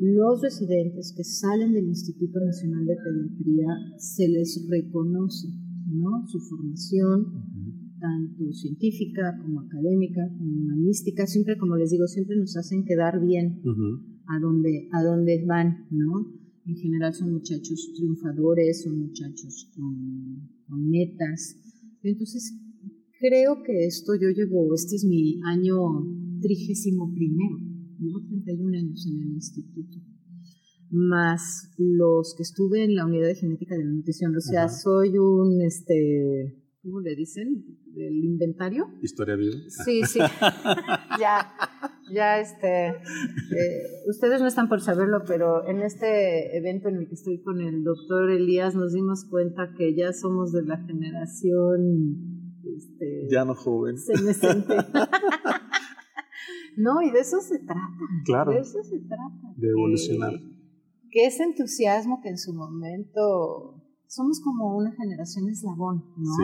Los 0.00 0.40
residentes 0.42 1.12
que 1.14 1.24
salen 1.24 1.72
del 1.72 1.88
Instituto 1.88 2.38
Nacional 2.38 2.86
de 2.86 2.94
Pediatría 2.94 3.66
se 3.98 4.28
les 4.28 4.64
reconoce 4.70 5.48
¿no? 5.86 6.26
Su 6.26 6.40
formación, 6.40 7.26
tanto 7.98 8.52
científica 8.52 9.38
como 9.40 9.60
académica, 9.60 10.28
como 10.36 10.52
humanística, 10.52 11.26
siempre, 11.26 11.56
como 11.58 11.76
les 11.76 11.90
digo, 11.90 12.06
siempre 12.06 12.36
nos 12.36 12.56
hacen 12.56 12.84
quedar 12.84 13.24
bien 13.24 13.62
a, 14.26 14.38
donde, 14.40 14.88
a 14.92 15.02
dónde 15.02 15.44
van, 15.46 15.86
¿no? 15.90 16.32
En 16.66 16.76
general 16.76 17.14
son 17.14 17.32
muchachos 17.32 17.92
triunfadores, 17.94 18.82
son 18.82 18.98
muchachos 18.98 19.70
con, 19.74 20.50
con 20.66 20.88
metas. 20.88 21.56
Entonces, 22.02 22.58
creo 23.20 23.62
que 23.62 23.86
esto 23.86 24.14
yo 24.20 24.28
llevo, 24.30 24.74
este 24.74 24.96
es 24.96 25.04
mi 25.04 25.40
año 25.44 25.76
trigésimo 26.40 27.12
primero, 27.14 27.58
llevo 27.98 28.20
31 28.26 28.78
años 28.78 29.06
en 29.06 29.22
el 29.22 29.34
instituto 29.34 30.05
más 30.90 31.72
los 31.78 32.34
que 32.36 32.42
estuve 32.42 32.84
en 32.84 32.94
la 32.94 33.04
unidad 33.04 33.28
de 33.28 33.34
genética 33.34 33.76
de 33.76 33.84
la 33.84 33.90
nutrición. 33.90 34.34
O 34.36 34.40
sea, 34.40 34.68
soy 34.68 35.18
un, 35.18 35.60
este, 35.62 36.54
¿cómo 36.82 37.00
le 37.00 37.16
dicen? 37.16 37.64
¿El 37.96 38.24
inventario? 38.24 38.88
¿Historia 39.02 39.36
viva? 39.36 39.56
Sí, 39.84 40.02
sí. 40.04 40.20
ya, 41.20 41.52
ya, 42.12 42.40
este, 42.40 42.88
eh, 42.88 43.82
ustedes 44.06 44.40
no 44.40 44.46
están 44.46 44.68
por 44.68 44.80
saberlo, 44.80 45.22
pero 45.26 45.66
en 45.66 45.82
este 45.82 46.56
evento 46.56 46.88
en 46.88 46.96
el 46.96 47.08
que 47.08 47.14
estoy 47.14 47.42
con 47.42 47.60
el 47.60 47.82
doctor 47.82 48.30
Elías 48.30 48.74
nos 48.74 48.92
dimos 48.92 49.24
cuenta 49.24 49.72
que 49.76 49.94
ya 49.94 50.12
somos 50.12 50.52
de 50.52 50.62
la 50.62 50.76
generación, 50.84 52.60
este, 52.76 53.26
ya 53.30 53.44
no 53.44 53.54
joven. 53.54 53.96
no, 56.76 57.02
y 57.02 57.10
de 57.10 57.20
eso 57.20 57.40
se 57.40 57.58
trata. 57.60 57.80
Claro. 58.24 58.52
De 58.52 58.60
eso 58.60 58.82
se 58.82 58.98
trata. 58.98 59.54
De 59.56 59.70
evolucionar 59.70 60.34
que 61.10 61.26
ese 61.26 61.44
entusiasmo 61.44 62.20
que 62.22 62.30
en 62.30 62.38
su 62.38 62.52
momento 62.54 63.82
somos 64.06 64.40
como 64.40 64.76
una 64.76 64.92
generación 64.92 65.48
eslabón, 65.48 66.04
¿no? 66.16 66.34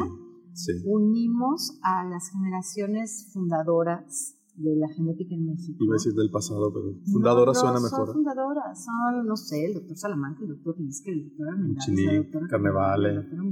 Sí, 0.53 0.73
sí. 0.73 0.83
Unimos 0.87 1.79
a 1.83 2.05
las 2.05 2.31
generaciones 2.31 3.31
fundadoras 3.33 4.37
de 4.57 4.77
la 4.77 4.89
genética 4.89 5.35
en 5.35 5.47
México. 5.47 5.83
Iba 5.83 5.95
a 5.95 5.97
decir 5.97 6.13
del 6.13 6.31
pasado, 6.31 6.73
pero 6.73 6.95
fundadoras 7.11 7.59
suena 7.59 7.81
mejor. 7.81 8.07
Son 8.07 8.15
fundadoras, 8.15 8.85
son, 8.85 9.27
no 9.27 9.37
sé, 9.37 9.65
el 9.65 9.75
doctor 9.75 9.97
Salamanca, 9.97 10.41
el 10.43 10.49
doctor 10.49 10.79
Liske, 10.79 11.11
el 11.11 11.29
doctor 11.29 11.49
Armendáriz, 11.49 12.07
la 12.07 12.17
doctora 12.17 12.47
Carnevale, 12.49 13.15
la 13.15 13.23
doctora 13.23 13.43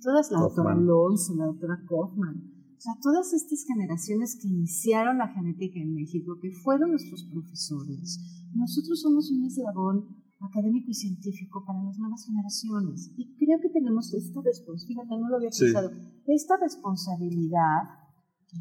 todas, 0.00 0.30
la 0.30 0.40
doctora 0.40 0.72
Alonso, 0.72 1.34
la 1.34 1.46
doctora 1.46 1.82
Kaufman. 1.88 2.36
O 2.76 2.80
sea, 2.80 2.94
todas 3.02 3.32
estas 3.34 3.64
generaciones 3.66 4.38
que 4.40 4.48
iniciaron 4.48 5.18
la 5.18 5.28
genética 5.28 5.80
en 5.80 5.94
México, 5.94 6.38
que 6.40 6.50
fueron 6.50 6.90
nuestros 6.92 7.24
profesores, 7.24 8.18
nosotros 8.54 9.00
somos 9.00 9.30
un 9.30 9.44
eslabón 9.44 10.19
académico 10.40 10.90
y 10.90 10.94
científico 10.94 11.64
para 11.66 11.82
las 11.82 11.98
nuevas 11.98 12.24
generaciones. 12.24 13.12
Y 13.16 13.36
creo 13.36 13.60
que 13.60 13.68
tenemos 13.68 14.12
esta 14.14 14.40
responsabilidad, 14.42 15.04
no 15.08 15.28
lo 15.28 15.36
había 15.36 15.50
pensado, 15.50 15.90
esta 16.26 16.56
responsabilidad 16.56 17.82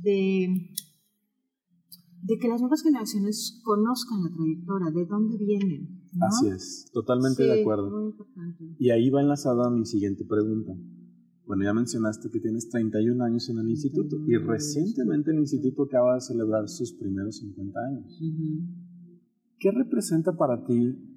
de, 0.04 0.72
de 2.24 2.38
que 2.38 2.48
las 2.48 2.62
nuevas 2.62 2.84
generaciones 2.84 3.62
conozcan 3.64 4.24
la 4.24 4.30
trayectoria, 4.36 4.92
de 4.92 5.06
dónde 5.06 5.38
vienen. 5.38 6.04
Así 6.22 6.48
es, 6.48 6.90
totalmente 6.92 7.44
de 7.44 7.62
acuerdo. 7.62 7.90
Muy 7.90 8.10
importante. 8.10 8.76
Y 8.78 8.90
ahí 8.90 9.10
va 9.10 9.22
enlazada 9.22 9.70
mi 9.70 9.86
siguiente 9.86 10.26
pregunta. 10.26 10.74
Bueno, 11.46 11.64
ya 11.64 11.74
mencionaste 11.74 12.30
que 12.30 12.40
tienes 12.40 12.70
31 12.70 13.24
años 13.24 13.50
en 13.50 13.58
el 13.58 13.70
instituto 13.70 14.18
y 14.28 14.38
recientemente 14.38 15.32
el 15.32 15.40
instituto 15.40 15.84
acaba 15.84 16.16
de 16.16 16.22
celebrar 16.22 16.68
sus 16.70 16.94
primeros 16.94 17.38
50 17.38 17.80
años. 17.80 18.22
¿Qué 19.58 19.72
representa 19.72 20.38
para 20.38 20.64
ti 20.64 21.09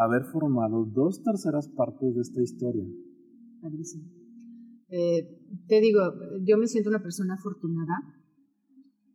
haber 0.00 0.24
formado 0.24 0.86
dos 0.86 1.22
terceras 1.22 1.68
partes 1.68 2.14
de 2.14 2.20
esta 2.22 2.40
historia. 2.40 2.84
Eh, 4.88 5.38
te 5.68 5.80
digo, 5.80 6.00
yo 6.42 6.56
me 6.56 6.66
siento 6.66 6.88
una 6.88 7.02
persona 7.02 7.34
afortunada 7.34 7.94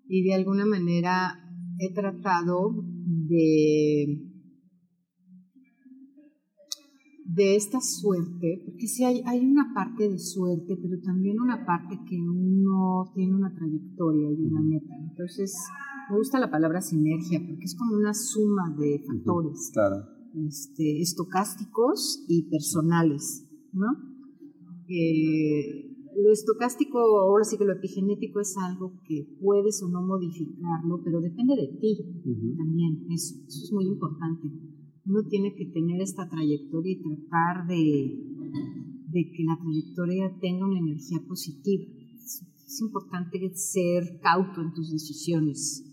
y 0.08 0.24
de 0.24 0.36
alguna 0.36 0.66
manera 0.66 1.40
he 1.80 1.94
tratado 1.94 2.86
de 2.96 4.32
de 7.28 7.56
esta 7.56 7.82
suerte, 7.82 8.62
porque 8.64 8.88
sí 8.88 9.04
hay, 9.04 9.24
hay 9.26 9.44
una 9.44 9.74
parte 9.74 10.08
de 10.08 10.20
suerte, 10.20 10.78
pero 10.80 11.02
también 11.04 11.42
una 11.42 11.66
parte 11.66 12.00
que 12.08 12.16
uno 12.22 13.12
tiene 13.16 13.34
una 13.34 13.54
trayectoria 13.54 14.32
y 14.32 14.46
una 14.46 14.62
meta. 14.62 14.96
Entonces, 14.96 15.54
me 16.12 16.18
gusta 16.18 16.40
la 16.40 16.52
palabra 16.52 16.82
sinergia, 16.82 17.40
porque 17.40 17.66
es 17.66 17.76
como 17.76 17.98
una 17.98 18.14
suma 18.14 18.74
de 18.78 19.04
factores. 19.06 19.72
Claro 19.74 20.15
este, 20.48 21.02
estocásticos 21.02 22.26
y 22.28 22.50
personales, 22.50 23.48
¿no? 23.72 23.88
Eh, 24.88 25.92
lo 26.16 26.32
estocástico, 26.32 27.00
ahora 27.00 27.44
sí 27.44 27.58
que 27.58 27.66
lo 27.66 27.74
epigenético 27.74 28.40
es 28.40 28.56
algo 28.58 29.02
que 29.08 29.28
puedes 29.42 29.82
o 29.84 29.90
no 29.90 30.02
modificarlo, 30.02 31.02
pero 31.04 31.20
depende 31.20 31.56
de 31.56 31.68
ti 31.80 31.98
también, 32.58 33.06
eso, 33.12 33.36
eso 33.48 33.64
es 33.66 33.72
muy 33.74 33.86
importante. 33.86 34.48
Uno 35.06 35.24
tiene 35.28 35.54
que 35.56 35.66
tener 35.66 36.02
esta 36.02 36.30
trayectoria 36.30 36.94
y 36.94 37.02
tratar 37.02 37.68
de, 37.68 38.18
de 39.12 39.32
que 39.32 39.44
la 39.44 39.58
trayectoria 39.62 40.38
tenga 40.40 40.66
una 40.66 40.80
energía 40.80 41.20
positiva. 41.28 41.84
es 42.16 42.82
importante 42.82 43.52
ser 43.56 44.20
cauto 44.22 44.62
en 44.62 44.74
tus 44.74 44.92
decisiones 44.92 45.84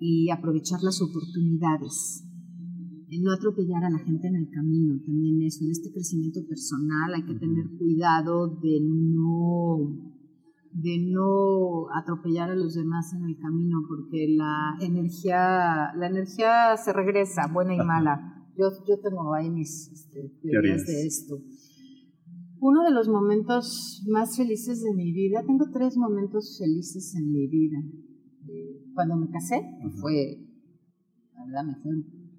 y 0.00 0.30
aprovechar 0.30 0.82
las 0.82 1.00
oportunidades 1.00 2.24
no 3.20 3.32
atropellar 3.32 3.84
a 3.84 3.90
la 3.90 3.98
gente 3.98 4.28
en 4.28 4.36
el 4.36 4.50
camino, 4.50 5.00
también 5.04 5.42
eso, 5.42 5.64
en 5.64 5.70
este 5.70 5.92
crecimiento 5.92 6.40
personal 6.48 7.14
hay 7.14 7.24
que 7.24 7.34
tener 7.34 7.64
cuidado 7.78 8.48
de 8.60 8.80
no 8.82 10.12
de 10.72 10.98
no 11.08 11.86
atropellar 11.94 12.50
a 12.50 12.56
los 12.56 12.74
demás 12.74 13.14
en 13.14 13.24
el 13.24 13.38
camino 13.38 13.78
porque 13.88 14.26
la 14.36 14.74
energía 14.80 15.94
la 15.94 16.08
energía 16.08 16.76
se 16.76 16.92
regresa 16.92 17.46
buena 17.52 17.74
y 17.74 17.78
mala. 17.78 18.48
Yo, 18.56 18.70
yo 18.86 19.00
tengo 19.00 19.34
ahí 19.34 19.50
mis 19.50 19.90
este, 19.92 20.32
teorías 20.42 20.84
de 20.86 21.06
esto. 21.06 21.38
Uno 22.60 22.82
de 22.82 22.90
los 22.90 23.08
momentos 23.08 24.04
más 24.08 24.36
felices 24.36 24.82
de 24.82 24.94
mi 24.94 25.12
vida 25.12 25.44
tengo 25.46 25.66
tres 25.72 25.96
momentos 25.96 26.58
felices 26.58 27.14
en 27.16 27.30
mi 27.30 27.46
vida. 27.46 27.78
Eh, 28.48 28.90
cuando 28.94 29.16
me 29.16 29.30
casé 29.30 29.60
fue 30.00 30.44
la 31.34 31.44
verdad 31.46 31.64
me 31.64 31.82
fue 31.82 31.92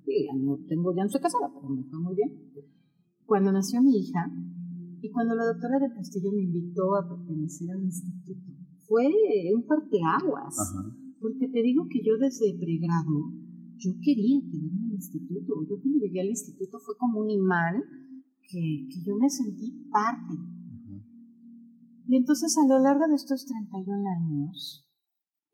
ya 0.07 0.33
no 0.37 0.57
tengo, 0.67 0.93
ya 0.95 1.03
no 1.03 1.07
estoy 1.07 1.21
casada, 1.21 1.51
pero 1.53 1.69
me 1.69 1.83
fue 1.83 1.99
muy 1.99 2.15
bien. 2.15 2.31
Cuando 3.25 3.51
nació 3.51 3.81
mi 3.81 3.97
hija 3.97 4.31
y 5.01 5.09
cuando 5.11 5.35
la 5.35 5.45
doctora 5.45 5.79
del 5.79 5.93
Castillo 5.93 6.31
me 6.31 6.43
invitó 6.43 6.95
a 6.95 7.07
pertenecer 7.07 7.71
al 7.71 7.83
instituto, 7.83 8.51
fue 8.87 9.05
un 9.53 9.65
parteaguas. 9.65 10.55
Porque 11.19 11.47
te 11.47 11.61
digo 11.63 11.87
que 11.89 12.01
yo 12.03 12.17
desde 12.19 12.53
pregrado, 12.57 13.33
yo 13.77 13.91
quería 14.01 14.41
quedarme 14.41 14.79
en 14.79 14.89
el 14.89 14.95
instituto. 14.95 15.53
Yo 15.67 15.81
cuando 15.81 15.99
llegué 15.99 16.21
al 16.21 16.29
instituto 16.29 16.79
fue 16.79 16.95
como 16.97 17.21
un 17.21 17.29
imán 17.31 17.81
que, 18.43 18.87
que 18.89 19.01
yo 19.03 19.15
me 19.15 19.29
sentí 19.29 19.87
parte. 19.91 20.35
Y 22.07 22.15
entonces 22.15 22.55
a 22.57 22.67
lo 22.67 22.79
largo 22.79 23.07
de 23.07 23.15
estos 23.15 23.45
31 23.45 24.03
años, 24.07 24.84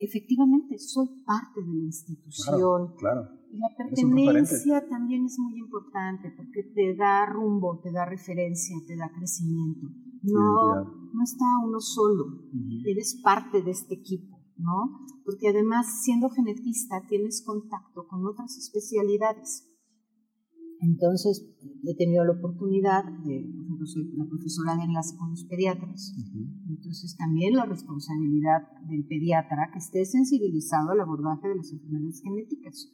efectivamente 0.02 0.78
soy 0.80 1.08
parte 1.26 1.62
de 1.62 1.74
la 1.74 1.86
institución. 1.86 2.96
Claro, 2.98 3.30
Y 3.52 3.58
la 3.58 3.70
pertenencia 3.78 4.90
también 4.90 5.26
es 5.26 5.38
muy 5.40 5.60
importante 5.60 6.34
porque 6.36 6.64
te 6.74 6.96
da 6.96 7.26
rumbo, 7.28 7.80
te 7.82 7.92
da 7.92 8.06
referencia, 8.06 8.76
te 8.88 8.98
da 8.98 9.12
crecimiento. 9.16 9.88
No, 10.24 10.84
no 11.14 11.24
está 11.24 11.46
uno 11.66 11.80
solo, 11.80 12.26
eres 12.86 13.20
parte 13.24 13.62
de 13.62 13.72
este 13.72 13.96
equipo, 13.96 14.38
¿no? 14.58 15.06
Porque 15.24 15.50
además, 15.50 16.04
siendo 16.04 16.30
genetista, 16.30 17.02
tienes 17.08 17.44
contacto 17.46 18.08
con 18.08 18.26
otras 18.26 18.58
especialidades. 18.58 19.71
Entonces, 20.82 21.46
he 21.84 21.96
tenido 21.96 22.26
la 22.26 22.34
oportunidad 22.34 23.04
de, 23.24 23.46
por 23.54 23.64
ejemplo, 23.64 23.86
soy 23.86 24.12
la 24.16 24.26
profesora 24.26 24.76
de 24.76 24.84
enlace 24.84 25.16
con 25.16 25.30
los 25.30 25.46
pediatras. 25.46 26.14
Entonces, 26.68 27.16
también 27.18 27.54
la 27.56 27.66
responsabilidad 27.66 28.68
del 28.90 29.06
pediatra 29.06 29.70
que 29.72 29.78
esté 29.78 30.06
sensibilizado 30.06 30.92
al 30.92 31.02
abordaje 31.02 31.50
de 31.50 31.56
las 31.58 31.72
enfermedades 31.72 32.22
genéticas. 32.24 32.90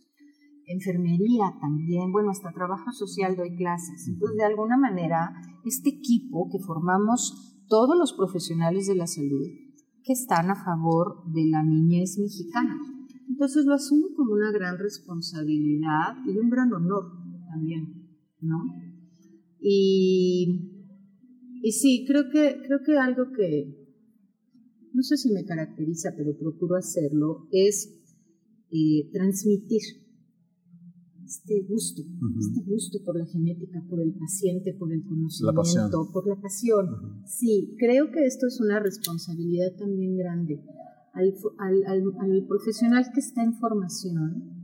Enfermería 0.65 1.55
también, 1.61 2.11
bueno, 2.11 2.31
hasta 2.31 2.51
trabajo 2.51 2.91
social 2.91 3.37
doy 3.37 3.55
clases. 3.55 4.05
Entonces, 4.05 4.37
de 4.37 4.45
alguna 4.45 4.77
manera, 4.77 5.31
este 5.63 5.89
equipo 5.89 6.49
que 6.51 6.59
formamos 6.59 7.63
todos 7.69 7.97
los 7.97 8.11
profesionales 8.11 8.87
de 8.87 8.95
la 8.95 9.07
salud 9.07 9.47
que 10.03 10.13
están 10.13 10.49
a 10.49 10.55
favor 10.55 11.23
de 11.31 11.45
la 11.47 11.63
niñez 11.63 12.17
mexicana. 12.17 12.77
Entonces 13.29 13.65
lo 13.65 13.73
asumo 13.73 14.07
como 14.15 14.33
una 14.33 14.51
gran 14.51 14.77
responsabilidad 14.77 16.15
y 16.25 16.37
un 16.37 16.49
gran 16.49 16.71
honor 16.73 17.26
también, 17.57 18.07
¿no? 18.41 18.59
Y, 19.59 20.71
y 21.63 21.71
sí, 21.71 22.05
creo 22.07 22.29
que, 22.31 22.61
creo 22.65 22.79
que 22.85 22.97
algo 22.97 23.31
que, 23.35 23.73
no 24.93 25.01
sé 25.01 25.17
si 25.17 25.31
me 25.31 25.43
caracteriza, 25.45 26.13
pero 26.15 26.37
procuro 26.37 26.75
hacerlo, 26.75 27.47
es 27.51 27.99
eh, 28.71 29.09
transmitir 29.11 29.81
este 31.25 31.61
gusto, 31.67 32.03
este 32.39 32.61
gusto 32.65 32.99
por 33.03 33.17
la 33.17 33.25
genética, 33.25 33.83
por 33.89 33.99
el 33.99 34.13
paciente, 34.13 34.73
por 34.73 34.93
el 34.93 35.03
conocimiento, 35.03 36.09
por 36.13 36.25
la 36.27 36.39
pasión. 36.39 37.23
Sí, 37.25 37.75
creo 37.77 38.11
que 38.11 38.25
esto 38.25 38.47
es 38.47 38.61
una 38.61 38.79
responsabilidad 38.79 39.75
también 39.77 40.15
grande. 40.15 40.63
Al, 41.13 41.33
al, 41.57 42.03
al 42.19 42.45
profesional 42.47 43.05
que 43.13 43.19
está 43.19 43.43
en 43.43 43.55
formación, 43.55 44.56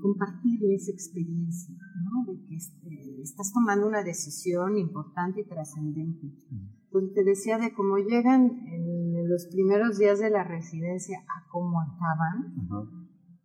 compartirle 0.00 0.74
esa 0.74 0.92
experiencia, 0.92 1.76
¿no? 2.04 2.32
De 2.32 2.40
que 2.46 2.56
este, 2.56 3.22
estás 3.22 3.52
tomando 3.52 3.86
una 3.86 4.02
decisión 4.02 4.76
importante 4.76 5.40
y 5.40 5.48
trascendente. 5.48 6.26
Entonces 6.84 7.14
te 7.14 7.24
decía 7.24 7.58
de 7.58 7.72
cómo 7.72 7.98
llegan 7.98 8.66
en 8.66 9.28
los 9.28 9.46
primeros 9.46 9.98
días 9.98 10.18
de 10.18 10.30
la 10.30 10.44
residencia 10.44 11.18
a 11.20 11.48
cómo 11.50 11.80
acaban. 11.80 12.88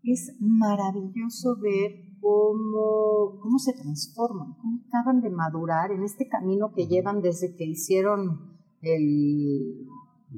Es 0.04 0.36
maravilloso 0.40 1.58
ver 1.62 1.92
cómo, 2.22 3.40
cómo 3.40 3.60
se 3.60 3.74
transforman, 3.74 4.56
cómo 4.56 4.80
acaban 4.88 5.22
de 5.22 5.30
madurar 5.30 5.92
en 5.92 6.04
este 6.04 6.28
camino 6.28 6.72
que 6.76 6.88
llevan 6.88 7.22
desde 7.22 7.56
que 7.56 7.66
hicieron 7.66 8.56
el 8.82 9.88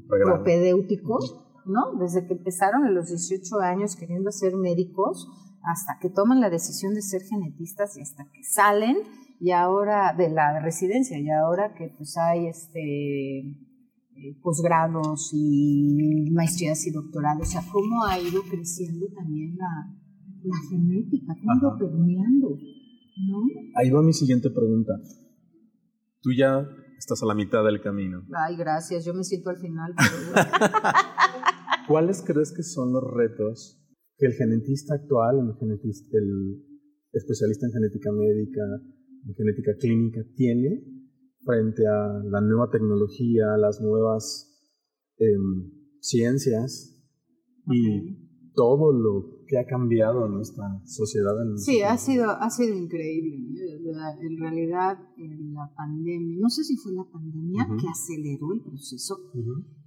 propedéutico, 0.08 1.19
¿no? 1.65 1.97
Desde 1.99 2.27
que 2.27 2.34
empezaron 2.34 2.84
a 2.86 2.91
los 2.91 3.08
18 3.08 3.60
años 3.60 3.95
queriendo 3.95 4.32
ser 4.32 4.56
médicos, 4.56 5.27
hasta 5.63 5.98
que 6.02 6.10
toman 6.10 6.39
la 6.39 6.50
decisión 6.50 6.93
de 6.93 7.02
ser 7.02 7.22
genetistas 7.24 7.98
y 7.98 8.02
hasta 8.02 8.26
que 8.32 8.43
salen 8.43 8.98
y 9.39 9.52
ahora 9.52 10.13
de 10.17 10.30
la 10.30 10.60
residencia 10.60 11.20
y 11.20 11.30
ahora 11.30 11.74
que 11.76 11.93
pues 11.98 12.17
hay 12.17 12.48
este 12.48 13.39
eh, 14.20 14.36
posgrados 14.41 15.30
y 15.34 16.32
maestrías 16.32 16.88
y 16.88 16.91
doctorados, 16.91 17.48
o 17.48 17.52
sea, 17.52 17.62
cómo 17.72 18.04
ha 18.06 18.20
ido 18.20 18.41
creciendo 18.50 19.06
también 19.15 19.56
la, 19.58 19.93
la 20.43 20.58
genética, 20.70 21.36
cómo 21.39 21.52
ha 21.52 21.58
ido 21.58 21.78
permeando, 21.78 22.50
¿no? 22.50 23.38
Ahí 23.76 23.91
va 23.91 24.02
mi 24.02 24.13
siguiente 24.13 24.50
pregunta. 24.50 24.93
Tú 26.22 26.32
ya 26.36 26.67
estás 26.98 27.22
a 27.22 27.28
la 27.28 27.36
mitad 27.36 27.63
del 27.63 27.80
camino. 27.80 28.24
Ay, 28.48 28.56
gracias, 28.58 29.06
yo 29.06 29.13
me 29.13 29.24
siento 29.24 29.52
al 29.52 29.58
final. 29.58 29.93
Pero... 29.96 30.48
¿Cuáles 31.88 32.24
crees 32.24 32.52
que 32.52 32.63
son 32.63 32.93
los 32.93 33.04
retos 33.04 33.80
que 34.17 34.25
el 34.25 34.34
genetista 34.34 34.95
actual, 34.95 35.58
el, 35.62 36.63
especialista 37.13 37.67
en 37.67 37.73
genética 37.73 38.12
médica, 38.12 38.62
en 39.27 39.36
genética 39.36 39.71
clínica, 39.80 40.21
tiene 40.36 40.84
frente 41.43 41.88
a 41.88 42.21
la 42.23 42.41
nueva 42.41 42.69
tecnología, 42.69 43.58
las 43.58 43.80
nuevas 43.82 44.53
em, 45.17 45.71
ciencias 46.01 46.93
y 47.71 48.27
todo 48.53 48.91
lo 48.91 49.38
que 49.47 49.58
ha 49.58 49.65
cambiado 49.65 50.25
en 50.25 50.34
nuestra 50.34 50.65
sociedad. 50.86 51.32
sí, 51.56 51.82
ha 51.82 51.97
sido, 51.97 52.32
ha 52.32 52.49
sido 52.49 52.75
increíble. 52.75 53.38
En 54.21 54.38
realidad, 54.39 54.97
la 55.17 55.71
pandemia, 55.75 56.38
no 56.39 56.49
sé 56.49 56.63
si 56.63 56.75
fue 56.75 56.91
la 56.93 57.06
pandemia 57.06 57.67
que 57.80 57.88
aceleró 57.88 58.53
el 58.53 58.62
proceso, 58.62 59.15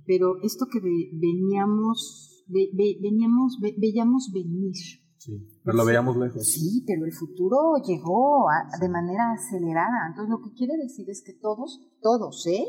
pero 0.06 0.40
esto 0.42 0.66
que 0.72 0.80
veníamos 0.80 2.39
veníamos, 2.50 3.58
veíamos 3.60 4.30
venir. 4.32 4.74
Sí, 5.20 5.32
pero 5.62 5.76
lo 5.76 5.84
veíamos 5.84 6.16
lejos. 6.16 6.46
Sí, 6.46 6.82
pero 6.86 7.04
el 7.04 7.12
futuro 7.12 7.74
llegó 7.86 8.46
de 8.80 8.88
manera 8.88 9.32
acelerada. 9.32 10.06
Entonces, 10.08 10.30
lo 10.30 10.40
que 10.40 10.54
quiere 10.54 10.78
decir 10.78 11.10
es 11.10 11.22
que 11.22 11.34
todos, 11.34 11.78
todos, 12.00 12.46
¿eh? 12.46 12.64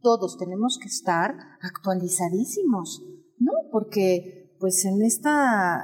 Todos 0.00 0.38
tenemos 0.38 0.78
que 0.80 0.88
estar 0.88 1.36
actualizadísimos, 1.60 3.02
¿no? 3.38 3.52
Porque, 3.70 4.56
pues, 4.58 4.86
en 4.86 5.02
esta, 5.02 5.82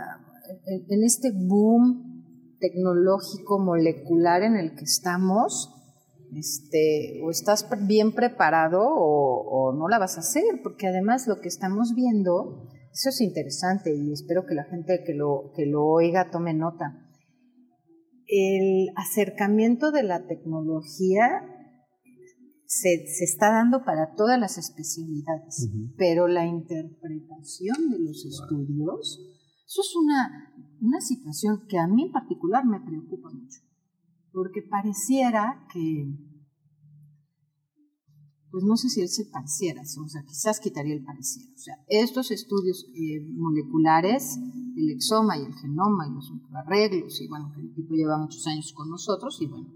en 0.64 1.04
este 1.04 1.30
boom 1.30 2.56
tecnológico 2.58 3.58
molecular 3.58 4.42
en 4.42 4.56
el 4.56 4.74
que 4.76 4.84
estamos, 4.84 5.74
este, 6.32 7.20
o 7.22 7.30
estás 7.30 7.68
bien 7.86 8.14
preparado 8.14 8.80
o, 8.82 9.42
o 9.46 9.72
no 9.74 9.88
la 9.88 9.98
vas 9.98 10.16
a 10.16 10.20
hacer, 10.20 10.62
porque 10.62 10.86
además 10.86 11.26
lo 11.26 11.40
que 11.40 11.48
estamos 11.48 11.94
viendo 11.94 12.66
eso 12.98 13.10
es 13.10 13.20
interesante 13.20 13.94
y 13.94 14.12
espero 14.12 14.44
que 14.44 14.56
la 14.56 14.64
gente 14.64 15.04
que 15.06 15.14
lo, 15.14 15.52
que 15.54 15.66
lo 15.66 15.86
oiga 15.86 16.30
tome 16.32 16.52
nota. 16.52 17.08
El 18.26 18.88
acercamiento 18.96 19.92
de 19.92 20.02
la 20.02 20.26
tecnología 20.26 21.44
se, 22.66 23.06
se 23.06 23.24
está 23.24 23.52
dando 23.52 23.84
para 23.84 24.14
todas 24.16 24.38
las 24.40 24.58
especialidades, 24.58 25.70
pero 25.96 26.26
la 26.26 26.44
interpretación 26.44 27.88
de 27.88 28.00
los 28.00 28.26
estudios, 28.26 29.20
eso 29.64 29.80
es 29.80 29.96
una, 29.96 30.52
una 30.80 31.00
situación 31.00 31.68
que 31.68 31.78
a 31.78 31.86
mí 31.86 32.06
en 32.06 32.12
particular 32.12 32.64
me 32.66 32.80
preocupa 32.80 33.30
mucho, 33.30 33.60
porque 34.32 34.62
pareciera 34.68 35.68
que 35.72 36.16
pues 38.50 38.64
no 38.64 38.76
sé 38.76 38.88
si 38.88 39.02
él 39.02 39.08
se 39.08 39.26
pareciera, 39.26 39.82
o 39.82 40.08
sea, 40.08 40.24
quizás 40.24 40.60
quitaría 40.60 40.94
el 40.94 41.04
pareciera. 41.04 41.50
O 41.54 41.58
sea, 41.58 41.74
estos 41.88 42.30
estudios 42.30 42.86
eh, 42.94 43.20
moleculares, 43.32 44.38
el 44.76 44.90
exoma 44.90 45.36
y 45.36 45.44
el 45.44 45.54
genoma 45.54 46.06
y 46.08 46.14
los 46.14 46.32
arreglos, 46.54 47.20
y 47.20 47.28
bueno, 47.28 47.52
que 47.54 47.60
el 47.60 47.70
equipo 47.70 47.94
lleva 47.94 48.18
muchos 48.18 48.46
años 48.46 48.72
con 48.72 48.88
nosotros, 48.88 49.38
y 49.42 49.46
bueno, 49.46 49.72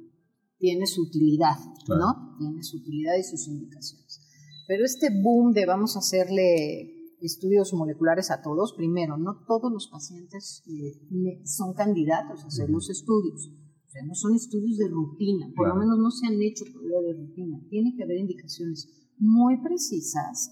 tiene 0.59 0.87
su 0.87 1.03
utilidad, 1.03 1.59
¿no? 1.89 2.37
Tiene 2.39 2.63
su 2.63 2.79
utilidad 2.79 3.17
y 3.19 3.25
sus 3.25 3.47
indicaciones. 3.49 4.21
Pero 4.67 4.85
este 4.85 5.09
boom 5.23 5.53
de 5.53 5.67
vamos 5.67 5.97
a 5.97 5.99
hacerle 5.99 7.17
estudios 7.21 7.73
moleculares 7.75 8.31
a 8.31 8.43
todos, 8.43 8.73
primero, 8.75 9.17
no 9.17 9.45
todos 9.47 9.73
los 9.73 9.89
pacientes 9.89 10.63
eh, 10.67 11.43
son 11.45 11.75
candidatos 11.75 12.45
a 12.45 12.47
hacer 12.47 12.71
los 12.71 12.91
estudios 12.91 13.51
sea, 13.93 14.03
no 14.07 14.15
son 14.15 14.35
estudios 14.35 14.79
de 14.79 14.89
rutina, 14.89 15.53
por 15.55 15.69
lo 15.69 15.77
menos 15.77 15.99
no 15.99 16.11
se 16.11 16.27
han 16.27 16.41
hecho 16.41 16.65
todavía 16.73 17.13
de 17.13 17.21
rutina. 17.21 17.61
Tiene 17.69 17.95
que 17.95 18.05
haber 18.05 18.19
indicaciones 18.19 18.89
muy 19.19 19.61
precisas 19.63 20.51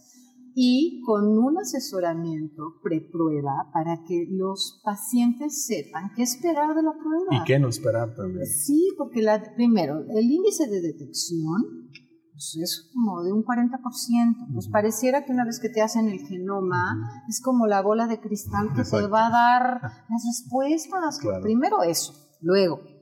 y 0.54 1.00
con 1.06 1.26
un 1.26 1.58
asesoramiento 1.58 2.74
preprueba 2.82 3.70
para 3.72 4.04
que 4.04 4.26
los 4.28 4.80
pacientes 4.84 5.64
sepan 5.64 6.10
qué 6.14 6.22
esperar 6.22 6.74
de 6.74 6.82
la 6.82 6.92
prueba. 6.92 7.42
Y 7.42 7.44
qué 7.46 7.58
no 7.58 7.68
esperar 7.68 8.14
también. 8.14 8.46
Sí, 8.46 8.88
porque 8.98 9.22
la, 9.22 9.42
primero, 9.54 10.00
el 10.00 10.30
índice 10.30 10.68
de 10.68 10.82
detección 10.82 11.88
pues, 12.32 12.58
es 12.62 12.90
como 12.92 13.22
de 13.22 13.32
un 13.32 13.42
40%. 13.42 14.52
Pues 14.52 14.68
pareciera 14.68 15.24
que 15.24 15.32
una 15.32 15.46
vez 15.46 15.60
que 15.60 15.70
te 15.70 15.80
hacen 15.80 16.08
el 16.08 16.20
genoma, 16.26 17.24
es 17.28 17.40
como 17.40 17.66
la 17.66 17.80
bola 17.80 18.06
de 18.06 18.20
cristal 18.20 18.68
que 18.74 18.82
te 18.82 19.06
va 19.06 19.28
a 19.28 19.30
dar 19.30 19.80
las 20.10 20.24
respuestas. 20.26 21.20
Primero 21.42 21.82
eso, 21.84 22.12
luego 22.40 22.99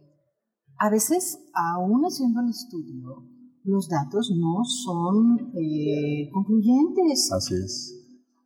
a 0.79 0.91
veces, 0.91 1.39
aún 1.55 2.03
haciendo 2.05 2.41
el 2.41 2.51
estudio, 2.51 3.25
los 3.65 3.89
datos 3.89 4.33
no 4.37 4.65
son 4.65 5.53
eh, 5.55 6.31
concluyentes. 6.33 7.31
Así 7.33 7.55
es. 7.55 7.95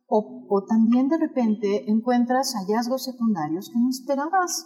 O, 0.07 0.45
o, 0.49 0.65
también 0.65 1.07
de 1.07 1.17
repente 1.17 1.89
encuentras 1.89 2.53
hallazgos 2.53 3.05
secundarios 3.05 3.69
que 3.69 3.79
no 3.79 3.89
esperabas. 3.89 4.65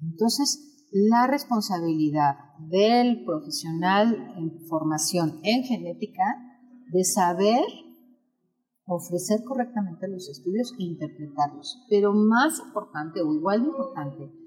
Entonces, 0.00 0.88
la 0.90 1.26
responsabilidad 1.26 2.36
del 2.70 3.24
profesional 3.24 4.34
en 4.36 4.66
formación 4.68 5.40
en 5.42 5.64
genética 5.64 6.22
de 6.92 7.04
saber 7.04 7.64
ofrecer 8.86 9.42
correctamente 9.44 10.08
los 10.08 10.28
estudios 10.28 10.72
e 10.78 10.84
interpretarlos. 10.84 11.84
Pero 11.88 12.12
más 12.12 12.60
importante 12.60 13.20
o 13.22 13.32
igual 13.32 13.62
de 13.62 13.68
importante, 13.68 14.43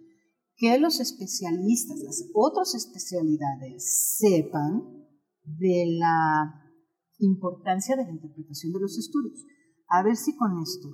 que 0.58 0.80
los 0.80 1.00
especialistas, 1.00 2.00
las 2.00 2.30
otras 2.34 2.74
especialidades 2.74 4.18
sepan 4.18 4.82
de 5.44 5.98
la 6.00 6.64
importancia 7.20 7.96
de 7.96 8.04
la 8.04 8.12
interpretación 8.12 8.74
de 8.74 8.80
los 8.80 8.98
estudios. 8.98 9.46
A 9.88 10.04
ver 10.04 10.18
si 10.18 10.36
con 10.36 10.60
esto, 10.62 10.90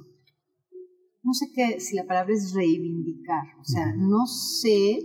no 1.23 1.33
sé 1.33 1.47
qué, 1.55 1.79
si 1.79 1.95
la 1.95 2.05
palabra 2.05 2.33
es 2.33 2.53
reivindicar, 2.53 3.43
o 3.59 3.63
sea, 3.63 3.95
no 3.95 4.25
sé, 4.27 4.99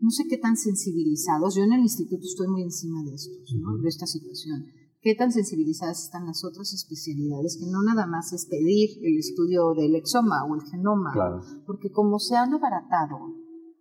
no 0.00 0.10
sé 0.10 0.24
qué 0.28 0.36
tan 0.36 0.56
sensibilizados, 0.56 1.54
yo 1.54 1.62
en 1.62 1.72
el 1.72 1.80
instituto 1.80 2.24
estoy 2.24 2.48
muy 2.48 2.62
encima 2.62 3.02
de 3.04 3.14
esto, 3.14 3.32
de 3.82 3.88
esta 3.88 4.06
situación 4.06 4.66
qué 5.04 5.14
tan 5.14 5.30
sensibilizadas 5.30 6.04
están 6.04 6.26
las 6.26 6.42
otras 6.44 6.72
especialidades, 6.72 7.58
que 7.60 7.70
no 7.70 7.82
nada 7.82 8.06
más 8.06 8.32
es 8.32 8.46
pedir 8.46 8.88
el 9.02 9.18
estudio 9.18 9.74
del 9.74 9.94
exoma 9.94 10.44
o 10.48 10.54
el 10.54 10.62
genoma, 10.62 11.12
porque 11.66 11.92
como 11.92 12.18
se 12.18 12.36
han 12.36 12.54
abaratado, 12.54 13.18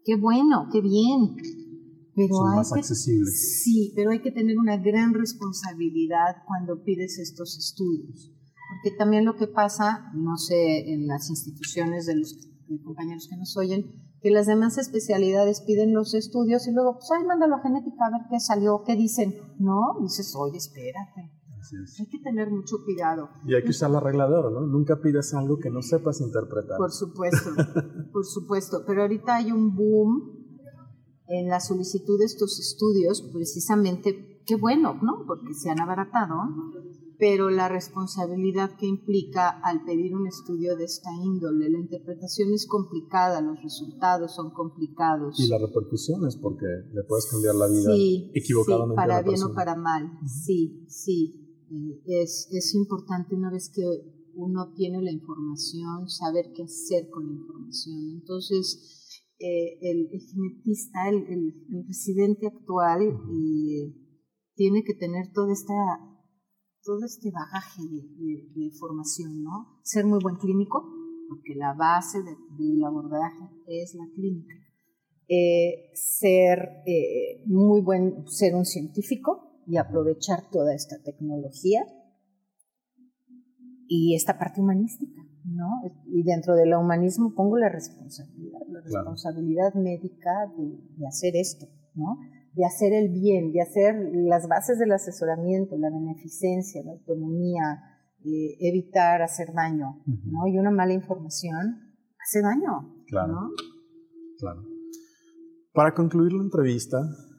qué 0.04 0.18
bueno, 0.18 0.68
qué 0.72 0.82
bien. 0.82 1.38
Pero 2.16 2.36
Son 2.36 2.52
hay 2.52 2.58
más 2.58 2.72
que, 2.74 2.80
accesibles. 2.80 3.64
Sí, 3.64 3.94
pero 3.96 4.12
hay 4.12 4.22
que 4.22 4.32
tener 4.32 4.60
una 4.60 4.78
gran 4.78 5.14
responsabilidad 5.14 6.44
cuando 6.46 6.84
pides 6.84 7.18
estos 7.18 7.58
estudios. 7.58 8.32
Porque 8.70 8.96
también 8.98 9.26
lo 9.26 9.36
que 9.36 9.48
pasa, 9.48 10.12
no 10.14 10.38
sé, 10.38 10.94
en 10.94 11.08
las 11.08 11.30
instituciones 11.30 12.06
de 12.06 12.18
los 12.18 12.38
compañeros 12.84 13.28
que 13.30 13.38
nos 13.38 13.56
oyen, 13.58 13.86
que 14.24 14.32
las 14.32 14.48
demás 14.48 14.78
especialidades 14.78 15.62
piden 15.62 15.94
los 15.94 16.14
estudios 16.14 16.66
y 16.68 16.72
luego, 16.72 16.94
pues, 16.94 17.12
ay, 17.12 17.28
mándalo 17.28 17.56
a 17.56 17.62
genética 17.62 18.06
a 18.06 18.18
ver 18.18 18.28
qué 18.30 18.40
salió, 18.40 18.82
qué 18.86 18.96
dicen. 18.96 19.36
No, 19.60 19.98
dices, 20.02 20.34
oye, 20.38 20.58
espérate. 20.58 21.30
Hay 22.00 22.08
que 22.08 22.20
tener 22.20 22.50
mucho 22.50 22.78
cuidado. 22.86 23.30
Y 23.46 23.54
hay 23.54 23.64
que 23.64 23.72
usar 23.72 23.92
la 23.92 24.00
regla 24.00 24.30
de 24.30 24.36
oro, 24.36 24.50
¿no? 24.50 24.62
Nunca 24.62 25.02
pides 25.02 25.34
algo 25.34 25.60
que 25.60 25.70
no 25.70 25.82
sepas 25.82 26.22
interpretar. 26.22 26.78
Por 26.78 26.92
supuesto, 26.92 27.50
por 28.14 28.26
supuesto. 28.26 28.84
Pero 28.88 29.02
ahorita 29.02 29.36
hay 29.36 29.52
un 29.52 29.76
boom 29.76 30.44
en 31.28 31.50
la 31.50 31.60
solicitud 31.60 32.18
de 32.18 32.26
estos 32.26 32.60
estudios, 32.60 33.30
precisamente, 33.34 34.42
qué 34.46 34.56
bueno, 34.56 35.00
¿no? 35.02 35.26
Porque 35.26 35.54
se 35.54 35.70
han 35.70 35.82
abaratado 35.82 36.36
pero 37.18 37.50
la 37.50 37.70
responsabilidad 37.70 38.76
que 38.78 38.88
implica 38.88 39.50
al 39.64 39.84
pedir 39.84 40.16
un 40.16 40.28
estudio 40.28 40.76
de 40.76 40.86
esta 40.86 41.10
índole. 41.24 41.70
La 41.70 41.80
interpretación 41.80 42.54
es 42.54 42.66
complicada, 42.68 43.42
los 43.42 43.62
resultados 43.62 44.36
son 44.36 44.52
complicados. 44.52 45.40
Y 45.40 45.48
las 45.48 45.62
repercusiones, 45.62 46.38
porque 46.38 46.66
le 46.94 47.04
puedes 47.04 47.28
cambiar 47.30 47.56
la 47.56 47.68
vida 47.68 47.94
sí, 47.96 48.32
equivocadamente. 48.34 48.94
Sí, 48.94 48.96
para 48.96 49.14
a 49.14 49.18
la 49.18 49.24
bien 49.24 49.34
persona. 49.34 49.52
o 49.52 49.56
para 49.56 49.76
mal, 49.76 50.20
sí, 50.26 50.86
sí. 50.88 51.66
Eh, 51.70 52.22
es, 52.24 52.50
es 52.52 52.76
importante 52.76 53.36
una 53.36 53.52
vez 53.52 53.72
que 53.74 53.84
uno 54.36 54.74
tiene 54.74 55.02
la 55.02 55.12
información, 55.12 56.10
saber 56.10 56.52
qué 56.56 56.64
hacer 56.64 57.10
con 57.10 57.28
la 57.28 57.34
información. 57.34 58.12
Entonces, 58.14 59.22
eh, 59.40 59.78
el, 59.82 60.10
el, 60.12 60.22
genetista, 60.22 61.10
el, 61.10 61.18
el, 61.28 61.66
el 61.70 61.88
residente 61.88 62.48
actual, 62.48 63.02
eh, 63.04 63.94
tiene 64.56 64.84
que 64.84 64.94
tener 64.94 65.32
toda 65.34 65.52
esta 65.52 65.74
todo 66.84 67.06
este 67.06 67.32
bagaje 67.32 67.82
de, 67.82 68.02
de, 68.18 68.50
de, 68.56 68.72
formación, 68.72 69.44
¿no? 69.44 69.80
Ser 69.84 70.06
muy 70.06 70.20
buen 70.22 70.36
clínico, 70.36 70.84
porque 71.30 71.56
la 71.56 71.74
base 71.74 72.20
de, 72.22 72.36
del 72.58 72.84
abordaje 72.84 73.50
es 73.68 73.96
la 73.96 74.06
clínica. 74.14 74.56
Eh, 75.28 75.92
ser 75.94 76.84
eh, 76.86 77.44
muy 77.46 77.82
buen, 77.82 78.28
ser 78.28 78.56
un 78.56 78.66
científico 78.66 79.62
y 79.66 79.78
aprovechar 79.78 80.50
toda 80.52 80.76
esta 80.76 81.02
tecnología 81.02 81.82
y 83.88 84.16
esta 84.16 84.38
parte 84.38 84.60
humanística, 84.60 85.22
¿no? 85.46 85.70
Y 86.08 86.24
dentro 86.24 86.56
del 86.56 86.74
humanismo 86.74 87.34
pongo 87.34 87.58
la 87.58 87.70
responsabilidad, 87.70 88.60
la 88.68 88.82
responsabilidad 88.82 89.72
claro. 89.72 89.84
médica 89.84 90.32
de, 90.58 90.78
de 90.98 91.08
hacer 91.08 91.36
esto, 91.38 91.68
¿no? 91.96 92.18
De 92.56 92.66
hacer 92.66 92.94
el 92.94 93.10
bien, 93.10 93.52
de 93.52 93.62
hacer 93.62 93.96
las 94.14 94.48
bases 94.48 94.78
del 94.78 94.92
asesoramiento, 94.92 95.76
la 95.78 95.90
beneficencia, 95.90 96.84
la 96.84 96.92
autonomía, 96.92 97.82
eh, 98.24 98.58
evitar 98.60 99.22
hacer 99.22 99.54
daño, 99.54 100.02
uh 100.06 100.12
-huh. 100.12 100.32
¿no? 100.32 100.48
Y 100.48 100.58
una 100.58 100.72
mala 100.72 100.94
información 100.94 101.96
hace 102.24 102.42
daño, 102.42 103.04
claro, 103.08 103.34
¿no? 103.34 103.50
Claro. 104.40 104.64
Para 105.74 105.94
concluir 105.94 106.32
la 106.32 106.44
entrevista, 106.44 106.98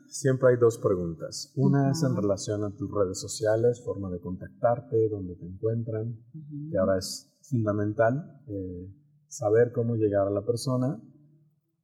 siempre 0.08 0.50
hay 0.50 0.56
dos 0.56 0.78
preguntas. 0.78 1.52
Una 1.56 1.82
uh 1.82 1.86
-huh. 1.86 1.92
es 1.92 2.02
en 2.02 2.16
relación 2.16 2.64
a 2.64 2.74
tus 2.74 2.90
redes 2.90 3.20
sociales, 3.20 3.82
forma 3.84 4.10
de 4.10 4.20
contactarte, 4.20 5.08
dónde 5.08 5.36
te 5.36 5.46
encuentran, 5.46 6.08
uh 6.08 6.38
-huh. 6.38 6.70
que 6.70 6.78
ahora 6.78 6.98
es 6.98 7.30
fundamental 7.42 8.42
eh, 8.48 8.92
saber 9.28 9.72
cómo 9.72 9.94
llegar 9.94 10.26
a 10.26 10.30
la 10.30 10.44
persona 10.44 11.00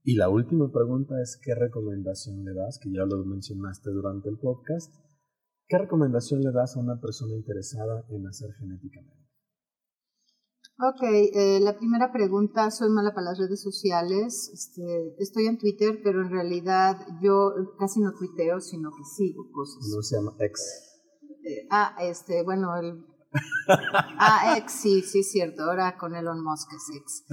y 0.03 0.17
la 0.17 0.29
última 0.29 0.71
pregunta 0.73 1.21
es, 1.21 1.39
¿qué 1.43 1.55
recomendación 1.55 2.45
le 2.45 2.55
das? 2.55 2.79
Que 2.83 2.91
ya 2.91 3.05
lo 3.05 3.25
mencionaste 3.25 3.91
durante 3.91 4.29
el 4.31 4.39
podcast. 4.39 4.95
¿Qué 5.69 5.79
recomendación 5.79 6.41
le 6.41 6.53
das 6.53 6.77
a 6.77 6.81
una 6.81 7.01
persona 7.01 7.35
interesada 7.35 8.05
en 8.09 8.27
hacer 8.27 8.53
genética 8.55 9.01
médica? 9.03 9.21
Ok, 10.83 11.03
eh, 11.03 11.61
la 11.61 11.77
primera 11.77 12.11
pregunta, 12.11 12.71
soy 12.71 12.89
mala 12.89 13.13
para 13.13 13.27
las 13.31 13.39
redes 13.39 13.63
sociales, 13.63 14.51
este, 14.55 15.15
estoy 15.19 15.47
en 15.47 15.59
Twitter, 15.59 16.01
pero 16.03 16.23
en 16.23 16.31
realidad 16.31 16.97
yo 17.23 17.53
casi 17.79 18.01
no 18.01 18.15
tuiteo, 18.15 18.61
sino 18.61 18.91
que 18.91 19.05
sigo 19.05 19.51
cosas. 19.53 19.87
No 19.95 20.01
se 20.01 20.17
llama 20.17 20.33
ex. 20.41 20.61
Eh, 21.45 21.67
ah, 21.71 21.95
este, 22.01 22.43
bueno, 22.45 22.75
el... 22.79 23.05
ah, 24.19 24.57
ex, 24.57 24.73
sí, 24.73 25.03
sí, 25.03 25.19
es 25.19 25.31
cierto, 25.31 25.65
ahora 25.65 25.99
con 25.99 26.15
Elon 26.15 26.43
Musk 26.43 26.73
es 26.73 26.97
ex. 26.97 27.25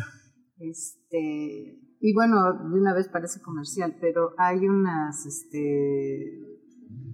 Este, 0.60 1.87
y 2.00 2.14
bueno, 2.14 2.38
de 2.70 2.80
una 2.80 2.94
vez 2.94 3.08
parece 3.10 3.42
comercial, 3.42 3.96
pero 4.00 4.32
hay 4.38 4.68
unas, 4.68 5.26
este, 5.26 6.24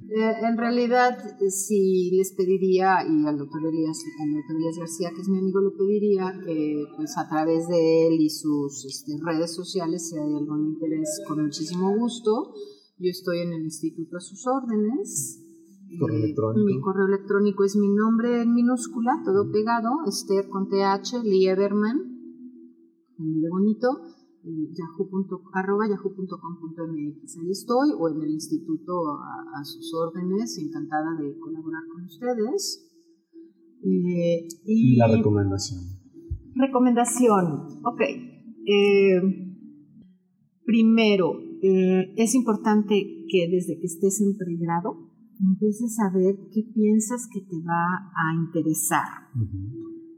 eh, 0.09 0.33
en 0.43 0.57
realidad 0.57 1.17
sí 1.49 2.11
les 2.15 2.33
pediría, 2.33 2.97
y 3.07 3.25
al 3.25 3.37
doctor, 3.37 3.65
Elías, 3.65 3.97
al 4.21 4.33
doctor 4.33 4.55
Elías 4.57 4.77
García, 4.77 5.09
que 5.15 5.21
es 5.21 5.29
mi 5.29 5.39
amigo, 5.39 5.61
le 5.61 5.71
pediría 5.71 6.33
que 6.45 6.85
pues 6.97 7.17
a 7.17 7.27
través 7.29 7.67
de 7.67 8.07
él 8.07 8.19
y 8.19 8.29
sus 8.29 8.85
este, 8.85 9.13
redes 9.23 9.53
sociales, 9.55 10.09
si 10.09 10.17
hay 10.17 10.35
algún 10.35 10.73
interés, 10.73 11.21
con 11.27 11.41
muchísimo 11.43 11.95
gusto. 11.97 12.53
Yo 12.99 13.09
estoy 13.09 13.39
en 13.39 13.53
el 13.53 13.63
instituto 13.63 14.17
a 14.17 14.21
sus 14.21 14.45
órdenes. 14.47 15.39
Correo 15.99 16.17
Eh, 16.17 16.23
electrónico. 16.23 16.65
mi 16.65 16.79
correo 16.81 17.07
electrónico 17.07 17.63
es 17.63 17.75
mi 17.75 17.87
nombre 17.87 18.41
en 18.41 18.53
minúscula, 18.53 19.21
todo 19.25 19.51
pegado, 19.51 19.89
Esther 20.07 20.47
con 20.49 20.67
TH, 20.69 21.23
Lieberman, 21.23 21.97
de 23.17 23.49
bonito, 23.49 23.89
yahoo.com.mx. 24.43 25.37
Ahí 27.37 27.49
estoy, 27.51 27.91
o 27.97 28.09
en 28.09 28.21
el 28.21 28.31
instituto 28.31 29.09
a, 29.09 29.59
a, 29.59 29.63
sus 29.63 29.93
órdenes, 29.93 30.57
encantada 30.59 31.15
de 31.19 31.37
colaborar 31.39 31.83
con 31.93 32.03
ustedes. 32.03 32.89
Eh, 33.83 34.47
y, 34.65 34.93
Y 34.93 34.95
la 34.95 35.07
recomendación. 35.07 35.81
Recomendación, 36.55 37.67
ok. 37.83 38.01
Eh, 38.65 39.21
primero, 40.65 41.33
eh, 41.61 42.13
es 42.17 42.35
importante 42.35 43.25
que 43.29 43.49
desde 43.49 43.79
que 43.79 43.87
estés 43.87 44.21
en 44.21 44.37
pregrado 44.37 45.09
empieces 45.39 45.97
a 45.99 46.09
ver 46.15 46.35
qué 46.53 46.63
piensas 46.73 47.27
que 47.31 47.41
te 47.41 47.57
va 47.65 48.11
a 48.13 48.35
interesar. 48.35 49.03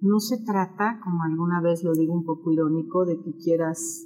No 0.01 0.19
se 0.19 0.43
trata, 0.43 0.99
como 1.03 1.23
alguna 1.23 1.61
vez 1.61 1.83
lo 1.83 1.93
digo 1.93 2.13
un 2.13 2.25
poco 2.25 2.51
irónico, 2.51 3.05
de 3.05 3.17
que 3.21 3.35
quieras 3.37 4.05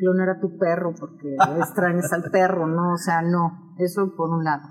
clonar 0.00 0.30
a 0.30 0.40
tu 0.40 0.56
perro 0.58 0.94
porque 0.98 1.36
extrañas 1.58 2.12
al 2.12 2.30
perro, 2.30 2.66
¿no? 2.66 2.94
O 2.94 2.98
sea, 2.98 3.22
no, 3.22 3.74
eso 3.78 4.14
por 4.16 4.30
un 4.30 4.44
lado. 4.44 4.68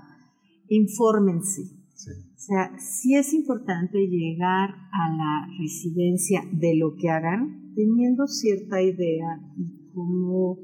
Infórmense. 0.68 1.62
Sí. 1.94 2.10
O 2.10 2.38
sea, 2.38 2.78
sí 2.78 3.14
es 3.14 3.32
importante 3.34 3.98
llegar 3.98 4.70
a 4.70 5.14
la 5.14 5.46
residencia 5.58 6.42
de 6.52 6.74
lo 6.76 6.94
que 6.96 7.10
hagan 7.10 7.72
teniendo 7.74 8.26
cierta 8.26 8.82
idea 8.82 9.40
y 9.56 9.92
como, 9.92 10.58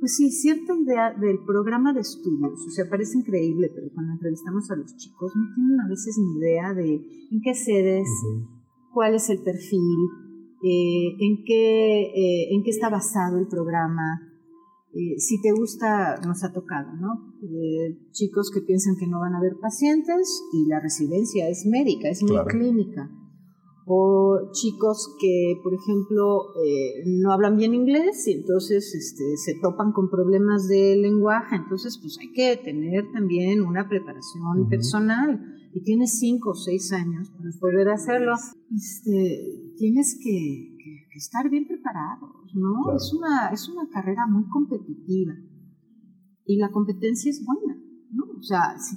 pues 0.00 0.16
sí, 0.16 0.30
cierta 0.30 0.74
idea 0.74 1.12
del 1.12 1.38
programa 1.44 1.92
de 1.92 2.00
estudios. 2.00 2.60
O 2.66 2.70
sea, 2.70 2.88
parece 2.88 3.18
increíble, 3.18 3.70
pero 3.74 3.88
cuando 3.94 4.12
entrevistamos 4.12 4.70
a 4.70 4.76
los 4.76 4.96
chicos 4.96 5.32
no 5.34 5.54
tienen 5.54 5.80
a 5.80 5.88
veces 5.88 6.16
ni 6.18 6.38
idea 6.38 6.74
de 6.74 6.94
en 7.30 7.40
qué 7.42 7.54
sedes, 7.54 8.06
Ujú. 8.06 8.48
cuál 8.92 9.14
es 9.14 9.28
el 9.30 9.42
perfil, 9.42 10.08
eh, 10.62 11.16
en, 11.18 11.44
qué, 11.44 12.02
eh, 12.02 12.54
en 12.54 12.62
qué 12.62 12.70
está 12.70 12.88
basado 12.88 13.38
el 13.38 13.48
programa. 13.48 14.28
Eh, 14.94 15.18
si 15.18 15.40
te 15.40 15.52
gusta, 15.52 16.20
nos 16.26 16.44
ha 16.44 16.52
tocado, 16.52 16.92
¿no? 17.00 17.32
Eh, 17.42 17.96
chicos 18.12 18.50
que 18.52 18.60
piensan 18.60 18.96
que 19.00 19.06
no 19.06 19.20
van 19.20 19.34
a 19.34 19.38
haber 19.38 19.54
pacientes 19.60 20.42
y 20.52 20.66
la 20.68 20.80
residencia 20.80 21.48
es 21.48 21.64
médica, 21.66 22.08
es 22.10 22.22
muy 22.22 22.32
Claro. 22.32 22.48
clínica. 22.48 23.10
o 23.84 24.38
chicos 24.52 25.16
que, 25.20 25.54
por 25.60 25.74
ejemplo, 25.74 26.54
eh, 26.64 27.02
no 27.04 27.32
hablan 27.32 27.56
bien 27.56 27.74
inglés 27.74 28.28
y 28.28 28.32
entonces 28.34 28.94
este, 28.94 29.36
se 29.36 29.58
topan 29.60 29.90
con 29.92 30.08
problemas 30.08 30.68
de 30.68 30.94
lenguaje, 30.96 31.56
entonces 31.56 31.98
pues 32.00 32.16
hay 32.20 32.30
que 32.32 32.62
tener 32.62 33.10
también 33.12 33.60
una 33.60 33.88
preparación 33.88 34.68
personal 34.68 35.40
y 35.74 35.82
tienes 35.82 36.18
cinco 36.18 36.50
o 36.50 36.54
seis 36.54 36.92
años 36.92 37.30
para 37.30 37.50
poder 37.60 37.88
hacerlo. 37.88 38.34
Este, 38.74 39.72
tienes 39.76 40.18
que, 40.22 40.70
estar 41.14 41.48
bien 41.50 41.66
preparado, 41.66 42.42
¿no? 42.54 42.96
Es, 42.96 43.12
una, 43.12 43.48
es 43.48 43.68
una 43.68 43.88
carrera 43.90 44.26
muy 44.26 44.48
competitiva 44.48 45.34
y 46.46 46.56
la 46.56 46.70
competencia 46.70 47.30
es 47.30 47.44
buena, 47.44 47.80
¿no? 48.10 48.24
O 48.38 48.42
sea, 48.42 48.76
si, 48.78 48.96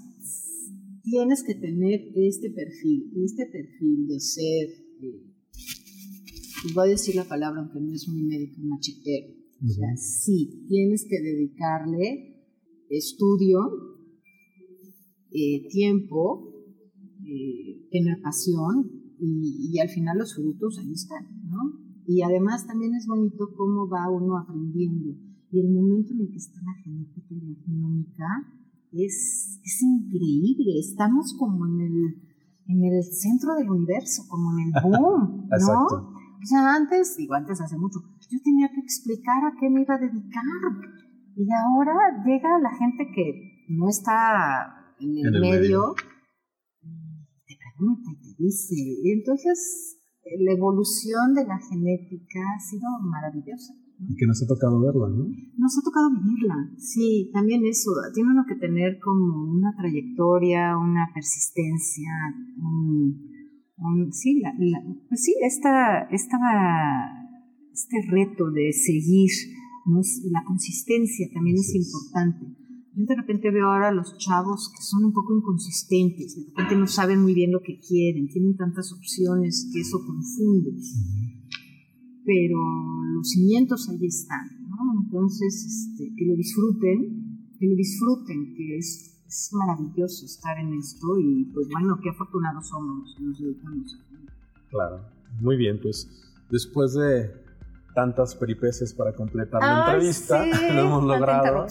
tienes 1.04 1.44
que 1.44 1.56
tener 1.56 2.12
este 2.16 2.50
perfil, 2.50 3.12
este 3.24 3.46
perfil 3.46 4.08
de 4.08 4.20
ser, 4.20 4.70
eh, 5.02 5.34
voy 6.74 6.88
a 6.88 6.92
decir 6.92 7.16
la 7.16 7.26
palabra 7.26 7.62
aunque 7.62 7.80
no 7.80 7.94
es 7.94 8.08
muy 8.08 8.24
médico, 8.24 8.62
machetero. 8.64 9.28
O 9.64 9.68
sea, 9.68 9.96
sí, 9.98 10.66
tienes 10.68 11.06
que 11.08 11.22
dedicarle 11.22 12.44
estudio, 12.90 13.60
eh, 15.32 15.68
tiempo, 15.70 16.55
eh, 17.26 17.88
tener 17.92 18.22
pasión 18.22 18.90
y, 19.20 19.72
y, 19.72 19.80
al 19.80 19.90
final 19.90 20.18
los 20.18 20.36
frutos 20.36 20.78
ahí 20.80 20.92
están, 20.92 21.26
¿no? 21.48 21.58
Y 22.06 22.22
además 22.22 22.68
también 22.68 22.94
es 22.96 23.08
bonito 23.08 23.50
cómo 23.56 23.88
va 23.90 24.10
uno 24.10 24.38
aprendiendo. 24.38 25.16
Y 25.52 25.60
el 25.60 25.74
momento 25.74 26.14
en 26.14 26.22
el 26.22 26.30
que 26.30 26.38
está 26.38 26.60
la 26.62 26.74
genética 26.84 27.34
y 27.34 27.40
la 27.40 27.56
genómica, 27.66 28.26
es, 29.04 29.60
es 29.64 29.82
increíble, 29.82 30.80
estamos 30.80 31.36
como 31.38 31.66
en 31.66 31.82
el, 31.82 31.98
en 32.68 32.84
el 32.84 33.04
centro 33.04 33.56
del 33.56 33.70
universo, 33.70 34.24
como 34.30 34.52
en 34.58 34.68
el 34.68 34.74
boom, 34.84 35.48
¿no? 35.50 35.86
O 35.86 36.48
sea, 36.48 36.76
antes, 36.76 37.18
digo 37.18 37.34
antes 37.34 37.60
hace 37.60 37.78
mucho, 37.78 38.00
yo 38.30 38.40
tenía 38.44 38.70
que 38.70 38.80
explicar 38.80 39.44
a 39.44 39.54
qué 39.60 39.70
me 39.70 39.82
iba 39.82 39.96
a 39.96 40.00
dedicar. 40.00 40.44
Y 41.36 41.48
ahora 41.52 42.24
llega 42.26 42.60
la 42.60 42.72
gente 42.78 43.08
que 43.14 43.66
no 43.70 43.90
está 43.90 44.94
en 45.00 45.18
el, 45.18 45.42
medio, 45.42 45.96
te 45.96 46.15
te 47.78 48.44
dice. 48.44 48.76
Y 48.76 49.12
entonces, 49.12 50.00
la 50.40 50.54
evolución 50.54 51.34
de 51.34 51.46
la 51.46 51.60
genética 51.60 52.40
ha 52.56 52.60
sido 52.60 52.88
maravillosa. 53.02 53.74
Y 53.98 54.16
que 54.16 54.26
nos 54.28 54.44
ha 54.44 54.48
tocado 54.48 54.82
verla, 54.82 55.08
¿no? 55.08 55.26
Nos 55.58 55.78
ha 55.78 55.82
tocado 55.82 56.10
vivirla, 56.12 56.56
sí, 56.78 57.30
también 57.32 57.66
eso. 57.66 57.92
Tiene 58.14 58.32
uno 58.32 58.44
que 58.48 58.56
tener 58.56 59.00
como 59.00 59.52
una 59.52 59.74
trayectoria, 59.78 60.78
una 60.78 61.08
persistencia, 61.14 62.12
un, 62.58 64.12
sí, 64.12 64.42
pues 65.08 65.22
sí, 65.22 65.36
esta, 65.46 66.04
esta, 66.12 66.38
este 67.72 68.02
reto 68.10 68.52
de 68.52 68.74
seguir, 68.74 69.32
¿no? 69.86 70.02
la 70.32 70.44
consistencia 70.44 71.28
también 71.34 71.56
es 71.56 71.74
importante. 71.76 72.65
Yo 72.96 73.06
de 73.06 73.16
repente 73.16 73.52
veo 73.52 73.68
ahora 73.68 73.90
a 73.90 73.92
los 73.92 74.18
chavos 74.18 74.72
que 74.76 74.82
son 74.82 75.06
un 75.06 75.14
poco 75.14 75.36
inconsistentes, 75.36 76.36
de 76.36 76.46
repente 76.48 76.76
no 76.78 76.88
saben 76.88 77.22
muy 77.22 77.34
bien 77.34 77.52
lo 77.52 77.62
que 77.62 77.80
quieren, 77.80 78.28
tienen 78.28 78.56
tantas 78.56 78.94
opciones 78.94 79.70
que 79.74 79.82
eso 79.82 80.00
confunde 80.06 80.72
pero 82.26 82.58
los 83.14 83.30
cimientos 83.30 83.88
ahí 83.88 84.08
están, 84.08 84.48
¿no? 84.68 84.78
Entonces, 85.04 85.64
este, 85.64 86.12
que 86.18 86.26
lo 86.26 86.36
disfruten, 86.36 87.50
que 87.60 87.68
lo 87.68 87.76
disfruten, 87.76 88.56
que 88.56 88.78
es, 88.78 89.22
es, 89.28 89.50
maravilloso 89.54 90.26
estar 90.26 90.58
en 90.58 90.74
esto 90.74 91.20
y 91.20 91.46
pues 91.54 91.68
bueno, 91.72 92.00
qué 92.02 92.10
afortunados 92.10 92.68
somos 92.68 93.00
los 93.00 93.16
que 93.16 93.24
nos 93.24 93.40
dedicamos 93.40 93.94
a 93.94 94.70
Claro, 94.70 95.02
muy 95.40 95.56
bien, 95.56 95.80
pues 95.82 96.10
después 96.50 96.96
de 96.96 97.32
tantas 97.94 98.36
peripecias 98.36 98.94
para 98.94 99.14
completar 99.14 99.62
la 99.62 99.86
entrevista, 99.86 100.46
lo 100.74 100.82
hemos 100.82 101.04
logrado. 101.04 101.68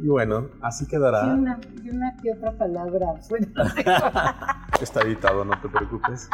Y 0.00 0.06
bueno, 0.06 0.48
así 0.60 0.86
quedará. 0.86 1.26
Y 1.26 1.30
una, 1.30 1.60
y 1.82 1.90
una 1.90 2.16
que 2.16 2.32
otra 2.32 2.52
palabra. 2.52 3.14
Está 4.80 5.02
editado, 5.02 5.44
no 5.44 5.60
te 5.60 5.68
preocupes. 5.68 6.28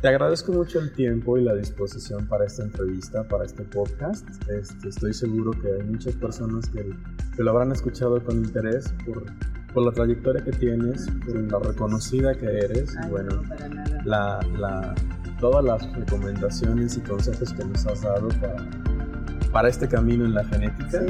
Te 0.00 0.08
agradezco 0.08 0.52
mucho 0.52 0.80
el 0.80 0.92
tiempo 0.92 1.38
y 1.38 1.44
la 1.44 1.54
disposición 1.54 2.26
para 2.26 2.44
esta 2.44 2.62
entrevista, 2.62 3.24
para 3.24 3.44
este 3.44 3.62
podcast. 3.64 4.28
Este, 4.50 4.88
estoy 4.88 5.14
seguro 5.14 5.52
que 5.52 5.72
hay 5.72 5.82
muchas 5.82 6.14
personas 6.16 6.68
que, 6.68 6.94
que 7.34 7.42
lo 7.42 7.50
habrán 7.52 7.72
escuchado 7.72 8.22
con 8.22 8.36
interés 8.36 8.92
por, 9.06 9.24
por, 9.72 9.82
la 9.82 9.92
trayectoria 9.92 10.44
que 10.44 10.52
tienes, 10.52 11.08
por 11.24 11.36
la 11.36 11.58
reconocida 11.58 12.34
que 12.34 12.46
eres. 12.46 12.94
bueno, 13.08 13.40
la, 14.04 14.40
la, 14.58 14.94
todas 15.40 15.64
las 15.64 15.90
recomendaciones 15.94 16.98
y 16.98 17.00
consejos 17.00 17.54
que 17.54 17.64
nos 17.64 17.86
has 17.86 18.02
dado 18.02 18.28
para, 18.40 18.56
para 19.52 19.68
este 19.70 19.88
camino 19.88 20.26
en 20.26 20.34
la 20.34 20.44
genética. 20.44 21.00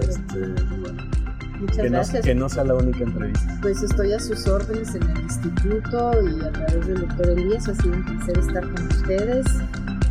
Este, 0.00 0.54
Muchas 1.62 1.76
que 1.78 1.88
gracias. 1.88 2.14
No, 2.14 2.22
que 2.26 2.34
no 2.34 2.48
sea 2.48 2.64
la 2.64 2.74
única 2.74 3.04
entrevista. 3.04 3.58
Pues 3.62 3.82
estoy 3.82 4.12
a 4.12 4.18
sus 4.18 4.46
órdenes 4.48 4.94
en 4.96 5.02
el 5.04 5.20
instituto 5.20 6.12
y 6.22 6.44
a 6.44 6.50
través 6.50 6.86
del 6.86 7.00
doctor 7.02 7.30
Elías. 7.30 7.68
Ha 7.68 7.74
sido 7.76 7.94
un 7.94 8.04
placer 8.04 8.38
estar 8.38 8.62
con 8.68 8.86
ustedes 8.88 9.46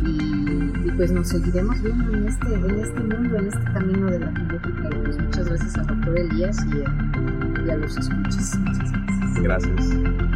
y, 0.02 0.88
y, 0.88 0.92
pues 0.96 1.12
nos 1.12 1.28
seguiremos 1.28 1.80
viendo 1.82 2.12
en 2.14 2.28
este, 2.28 2.54
en 2.54 2.80
este 2.80 3.00
mundo, 3.00 3.36
en 3.36 3.46
este 3.48 3.64
camino 3.72 4.10
de 4.10 4.18
la. 4.20 4.30
Y 4.30 5.02
pues 5.04 5.18
muchas 5.18 5.48
gracias 5.48 5.76
al 5.76 5.86
doctor 5.86 6.18
Elías 6.18 6.56
y 6.66 6.80
a, 6.80 7.66
y 7.66 7.70
a 7.70 7.76
los 7.76 7.96
escuchas. 7.98 8.58
Muchas 8.58 9.42
gracias. 9.42 9.72
Gracias. 9.76 10.31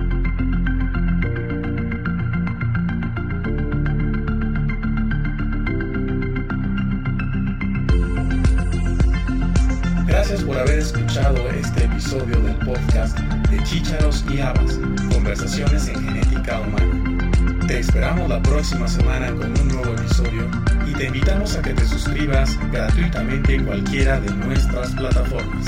Haber 10.66 10.78
escuchado 10.80 11.48
este 11.50 11.84
episodio 11.84 12.40
del 12.40 12.56
podcast 12.56 13.16
de 13.50 13.62
Chícharos 13.62 14.24
y 14.28 14.40
Habas, 14.40 14.78
Conversaciones 15.12 15.86
en 15.86 16.04
Genética 16.04 16.60
Humana. 16.60 17.28
Te 17.68 17.78
esperamos 17.78 18.28
la 18.28 18.42
próxima 18.42 18.88
semana 18.88 19.28
con 19.28 19.56
un 19.60 19.68
nuevo 19.68 19.94
episodio 19.94 20.50
y 20.88 20.92
te 20.94 21.06
invitamos 21.06 21.54
a 21.56 21.62
que 21.62 21.72
te 21.72 21.86
suscribas 21.86 22.58
gratuitamente 22.72 23.54
en 23.54 23.66
cualquiera 23.66 24.18
de 24.20 24.30
nuestras 24.32 24.90
plataformas. 24.92 25.66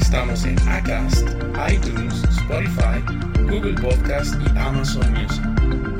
Estamos 0.00 0.44
en 0.44 0.56
Acast, 0.68 1.28
iTunes, 1.68 2.22
Spotify, 2.38 3.02
Google 3.42 3.74
Podcast 3.74 4.36
y 4.40 4.58
Amazon 4.58 5.12
Music. 5.12 5.42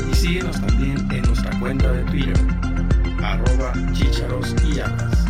Y 0.08 0.14
síguenos 0.14 0.60
también 0.60 1.10
en 1.10 1.22
nuestra 1.22 1.58
cuenta 1.58 1.90
de 1.90 2.04
Twitter, 2.04 2.38
arroba 3.20 3.72
chícharos 3.92 4.54
y 4.64 4.78
habas. 4.78 5.29